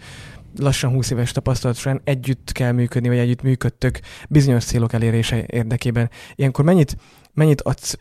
[0.56, 6.10] lassan 20 éves tapasztalat során együtt kell működni, vagy együtt működtök bizonyos célok elérése érdekében.
[6.34, 6.96] Ilyenkor mennyit,
[7.32, 7.98] mennyit adsz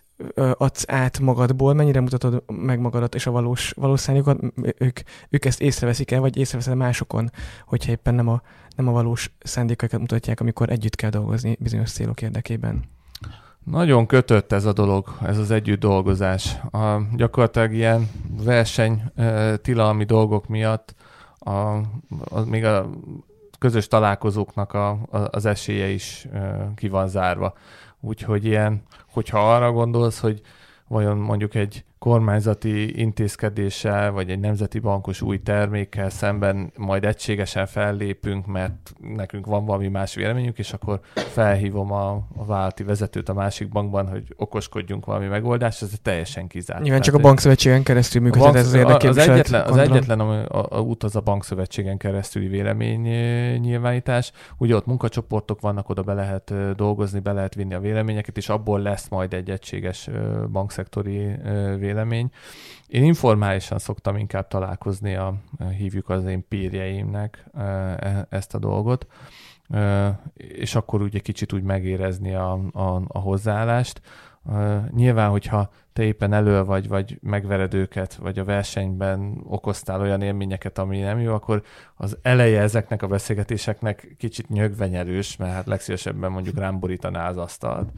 [0.53, 5.62] adsz át magadból, mennyire mutatod meg magadat és a valós, valós szándékokat, ők, ők ezt
[5.62, 7.31] észreveszik el, vagy észreveszed másokon,
[7.65, 8.41] hogyha éppen nem a,
[8.75, 12.83] nem a valós szándékokat mutatják, amikor együtt kell dolgozni bizonyos célok érdekében.
[13.63, 16.56] Nagyon kötött ez a dolog, ez az együtt dolgozás.
[16.71, 18.10] A, gyakorlatilag ilyen
[18.43, 19.04] verseny
[19.62, 20.95] tilalmi dolgok miatt
[21.48, 21.81] a,
[22.29, 22.89] a, még a
[23.60, 26.27] közös találkozóknak a, a, az esélye is
[26.75, 27.54] ki van zárva.
[28.00, 28.81] Úgyhogy ilyen,
[29.12, 30.41] hogyha arra gondolsz, hogy
[30.87, 38.45] vajon mondjuk egy kormányzati intézkedéssel, vagy egy nemzeti bankos új termékkel szemben majd egységesen fellépünk,
[38.45, 43.69] mert nekünk van valami más véleményünk, és akkor felhívom a, a vállalati vezetőt a másik
[43.69, 46.81] bankban, hogy okoskodjunk valami megoldást, ez teljesen kizárt.
[46.81, 49.29] Nyilván csak a bankszövetségen keresztül működhet ez az érdeképviselet.
[49.29, 53.02] Az egyetlen, az egyetlen a, a, a út az a bankszövetségen keresztüli vélemény
[53.60, 54.31] nyilvánítás.
[54.58, 58.79] Ugye ott munkacsoportok vannak, oda be lehet dolgozni, be lehet vinni a véleményeket, és abból
[58.79, 60.10] lesz majd egy egységes
[60.52, 62.29] bankszektori vélemény vélemény.
[62.88, 65.33] Én informálisan szoktam inkább találkozni, a,
[65.77, 69.08] hívjuk az én pírjeimnek e, ezt a dolgot,
[70.33, 74.02] és akkor ugye kicsit úgy megérezni a, a, a hozzáállást.
[74.96, 80.77] Nyilván, hogyha te éppen elő vagy, vagy megvered őket, vagy a versenyben okoztál olyan élményeket,
[80.77, 81.63] ami nem jó, akkor
[81.96, 87.90] az eleje ezeknek a beszélgetéseknek kicsit nyögvenyelős, mert hát legszívesebben mondjuk rám borítaná az asztalt.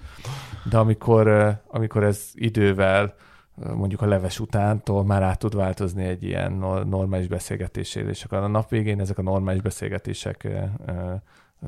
[0.70, 3.16] De amikor, amikor ez idővel
[3.74, 6.52] mondjuk a leves utántól már át tud változni egy ilyen
[6.88, 10.48] normális beszélgetésére, és akkor a nap végén ezek a normális beszélgetések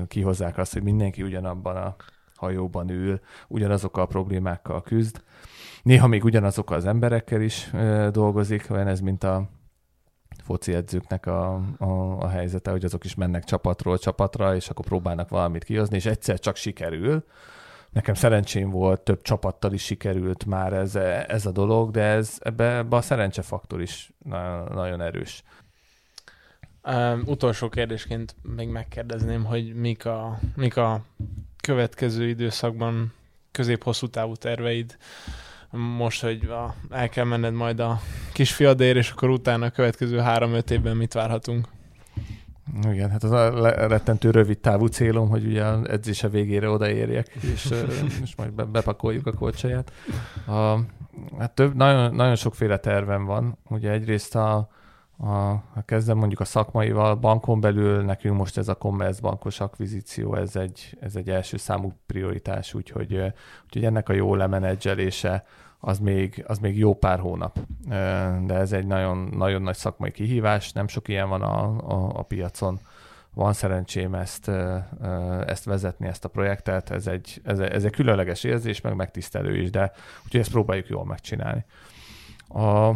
[0.08, 1.96] kihozzák azt, hogy mindenki ugyanabban a
[2.36, 5.24] hajóban ül, ugyanazokkal a problémákkal küzd.
[5.84, 7.72] Néha még ugyanazokkal az emberekkel is
[8.12, 9.50] dolgozik, olyan ez, mint a
[10.44, 15.30] foci edzőknek a, a, a helyzete, hogy azok is mennek csapatról csapatra, és akkor próbálnak
[15.30, 17.24] valamit kihozni, és egyszer csak sikerül,
[17.92, 20.96] Nekem szerencsém volt, több csapattal is sikerült már ez,
[21.28, 24.12] ez a dolog, de ez, ebbe, a szerencsefaktor is
[24.70, 25.44] nagyon erős.
[26.84, 31.04] Um, utolsó kérdésként még megkérdezném, hogy mik a, mik a
[31.62, 33.14] következő időszakban
[33.52, 34.98] közép-hosszú távú terveid,
[35.70, 38.00] most, hogy a, el kell menned majd a
[38.34, 41.68] kisfiadér, és akkor utána a következő három-öt évben mit várhatunk?
[42.92, 47.74] Igen, hát az a rettentő rövid távú célom, hogy ugye edzése végére odaérjek, és,
[48.24, 49.92] és majd bepakoljuk a korcsolyát.
[50.48, 50.78] A,
[51.38, 53.58] hát több, nagyon, nagyon sokféle tervem van.
[53.70, 54.70] Ugye egyrészt a,
[55.18, 55.28] a,
[55.74, 60.56] ha kezdem mondjuk a szakmaival, bankon belül nekünk most ez a Commerce bankos akvizíció, ez
[60.56, 63.14] egy, ez egy első számú prioritás, úgyhogy,
[63.64, 65.46] úgyhogy ennek a jó lemenedzselése
[65.82, 67.60] az még, az még jó pár hónap.
[68.46, 72.22] De ez egy nagyon, nagyon nagy szakmai kihívás, nem sok ilyen van a, a, a
[72.22, 72.80] piacon.
[73.34, 74.52] Van szerencsém ezt,
[75.46, 79.70] ezt vezetni, ezt a projektet, ez egy, ez, ez egy különleges érzés, meg megtisztelő is,
[79.70, 79.92] de
[80.24, 81.66] úgyhogy ezt próbáljuk jól megcsinálni.
[82.48, 82.92] A,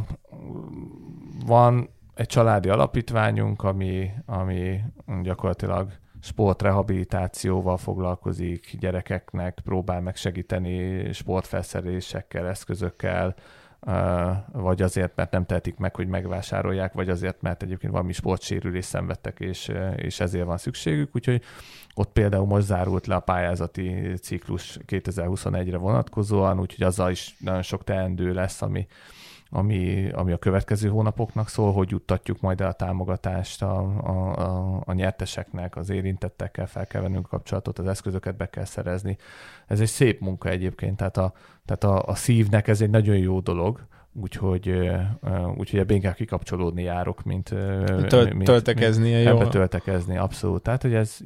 [1.46, 4.82] van egy családi alapítványunk, ami, ami
[5.22, 5.92] gyakorlatilag
[6.26, 13.36] sportrehabilitációval foglalkozik, gyerekeknek próbál meg segíteni sportfelszerelésekkel, eszközökkel,
[14.52, 19.40] vagy azért, mert nem tehetik meg, hogy megvásárolják, vagy azért, mert egyébként valami sportsérülést szenvedtek,
[19.40, 21.16] és, és ezért van szükségük.
[21.16, 21.42] Úgyhogy
[21.96, 27.84] ott például most zárult le a pályázati ciklus 2021-re vonatkozóan, úgyhogy azzal is nagyon sok
[27.84, 28.88] teendő lesz, ami,
[29.56, 34.82] ami, ami a következő hónapoknak szól, hogy juttatjuk majd el a támogatást a, a, a,
[34.86, 39.18] a nyerteseknek, az érintettekkel fel kell vennünk kapcsolatot, az eszközöket be kell szerezni.
[39.68, 41.34] Ez egy szép munka egyébként, tehát a,
[41.66, 43.86] tehát a, a szívnek ez egy nagyon jó dolog,
[44.22, 44.92] úgyhogy,
[45.58, 47.50] úgyhogy ebben inkább kikapcsolódni járok, mint,
[48.08, 49.36] Töl, mint töltekezni mint, jó.
[49.36, 50.62] Ebbe töltekezni, abszolút.
[50.62, 51.18] Tehát, hogy ez,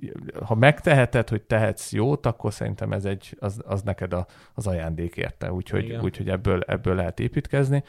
[0.46, 5.16] ha megteheted, hogy tehetsz jót, akkor szerintem ez egy, az, az neked a, az ajándék
[5.16, 7.84] érte, úgyhogy, úgyhogy ebből, ebből lehet építkezni.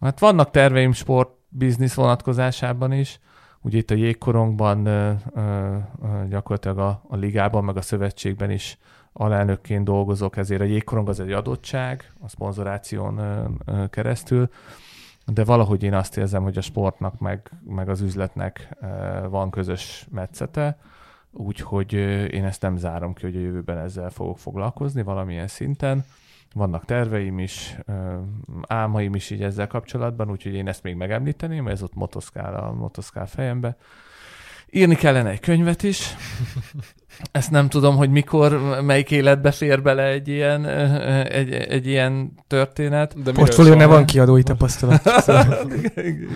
[0.00, 3.20] Hát vannak terveim sport biznisz vonatkozásában is,
[3.60, 4.88] ugye itt a jégkorongban
[6.28, 8.78] gyakorlatilag a, a ligában, meg a szövetségben is
[9.16, 13.20] alelnökként dolgozok, ezért a jégkorong az egy adottság, a szponzoráción
[13.90, 14.48] keresztül,
[15.26, 18.68] de valahogy én azt érzem, hogy a sportnak meg, meg az üzletnek
[19.28, 20.78] van közös metszete,
[21.30, 21.92] úgyhogy
[22.32, 26.04] én ezt nem zárom ki, hogy a jövőben ezzel fogok foglalkozni valamilyen szinten.
[26.54, 27.78] Vannak terveim is,
[28.66, 33.26] álmaim is így ezzel kapcsolatban, úgyhogy én ezt még megemlíteném, ez ott motoszkál a motoszkál
[33.26, 33.76] fejembe.
[34.74, 36.16] Írni kellene egy könyvet is.
[37.32, 40.66] Ezt nem tudom, hogy mikor, melyik életbe fér bele egy ilyen,
[41.26, 43.22] egy, egy ilyen történet.
[43.22, 45.00] De Portfólió ne van kiadói tapasztalat.
[45.96, 46.28] igen,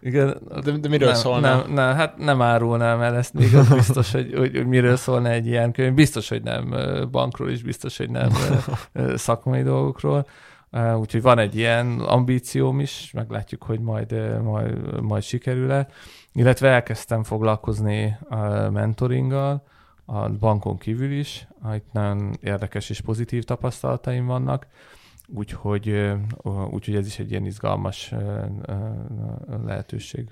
[0.00, 0.38] igen.
[0.64, 1.56] De, de miről nem, szólna?
[1.56, 5.28] Nem, nem, hát nem árulnám el ezt még, az biztos, hogy, hogy, hogy miről szólna
[5.28, 5.94] egy ilyen könyv.
[5.94, 6.74] Biztos, hogy nem
[7.10, 8.30] bankról is, biztos, hogy nem
[9.14, 10.26] szakmai dolgokról.
[10.98, 15.86] Úgyhogy van egy ilyen ambícióm is, meglátjuk, hogy majd, majd, majd sikerül-e
[16.34, 19.64] illetve elkezdtem foglalkozni a mentoringgal,
[20.04, 21.48] a bankon kívül is.
[21.74, 24.66] Itt nagyon érdekes és pozitív tapasztalataim vannak,
[25.26, 26.12] úgyhogy,
[26.70, 28.14] úgyhogy ez is egy ilyen izgalmas
[29.64, 30.28] lehetőség.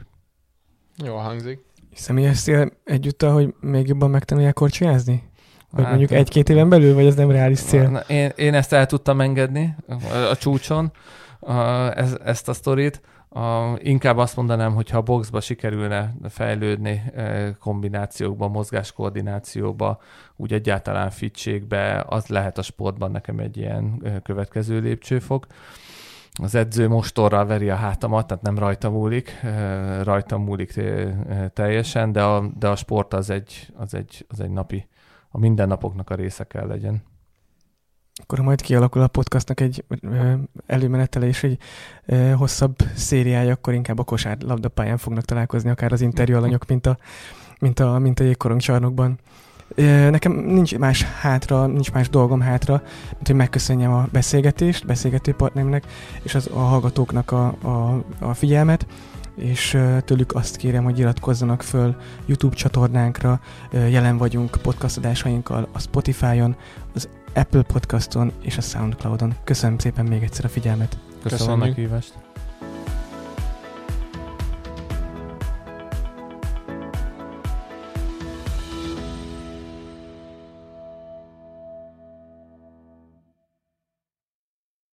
[1.04, 1.64] Jó hangzik.
[1.94, 5.30] Személyeztél együtt, hogy még jobban megtanulják korcsolyázni?
[5.70, 8.04] Vagy hát, mondjuk egy-két éven belül, vagy ez nem reális cél?
[8.08, 10.92] Én, én ezt el tudtam engedni a, a csúcson,
[11.40, 11.52] a,
[11.98, 13.00] ez, ezt a sztorit.
[13.34, 20.00] A, inkább azt mondanám, hogy ha a boxba sikerülne fejlődni e, kombinációkba, mozgáskoordinációba,
[20.36, 25.46] úgy egyáltalán fitségbe, az lehet a sportban nekem egy ilyen e, következő lépcsőfok.
[26.42, 30.80] Az edző mostorral veri a hátamat, tehát nem rajta múlik, e, rajta múlik
[31.52, 34.88] teljesen, de a, de a sport az egy, az, egy, az egy napi,
[35.28, 37.02] a mindennapoknak a része kell legyen
[38.22, 39.84] akkor majd kialakul a podcastnak egy
[40.66, 41.58] előmenetele és egy
[42.36, 46.98] hosszabb szériája, akkor inkább a kosár labdapályán fognak találkozni akár az interjú alanyok, mint a,
[47.58, 48.60] mint a, mint a jégkorong
[50.10, 55.84] nekem nincs más hátra, nincs más dolgom hátra, mint hogy megköszönjem a beszélgetést, beszélgető partnerimnek,
[56.22, 58.86] és az, a hallgatóknak a, a, a figyelmet
[59.36, 61.96] és tőlük azt kérem, hogy iratkozzanak föl
[62.26, 63.40] YouTube csatornánkra,
[63.72, 66.56] jelen vagyunk podcastadásainkkal a Spotify-on,
[67.34, 69.34] Apple Podcaston és a Soundcloudon.
[69.44, 70.98] Köszönöm szépen még egyszer a figyelmet.
[71.22, 72.14] Köszönöm a meghívást.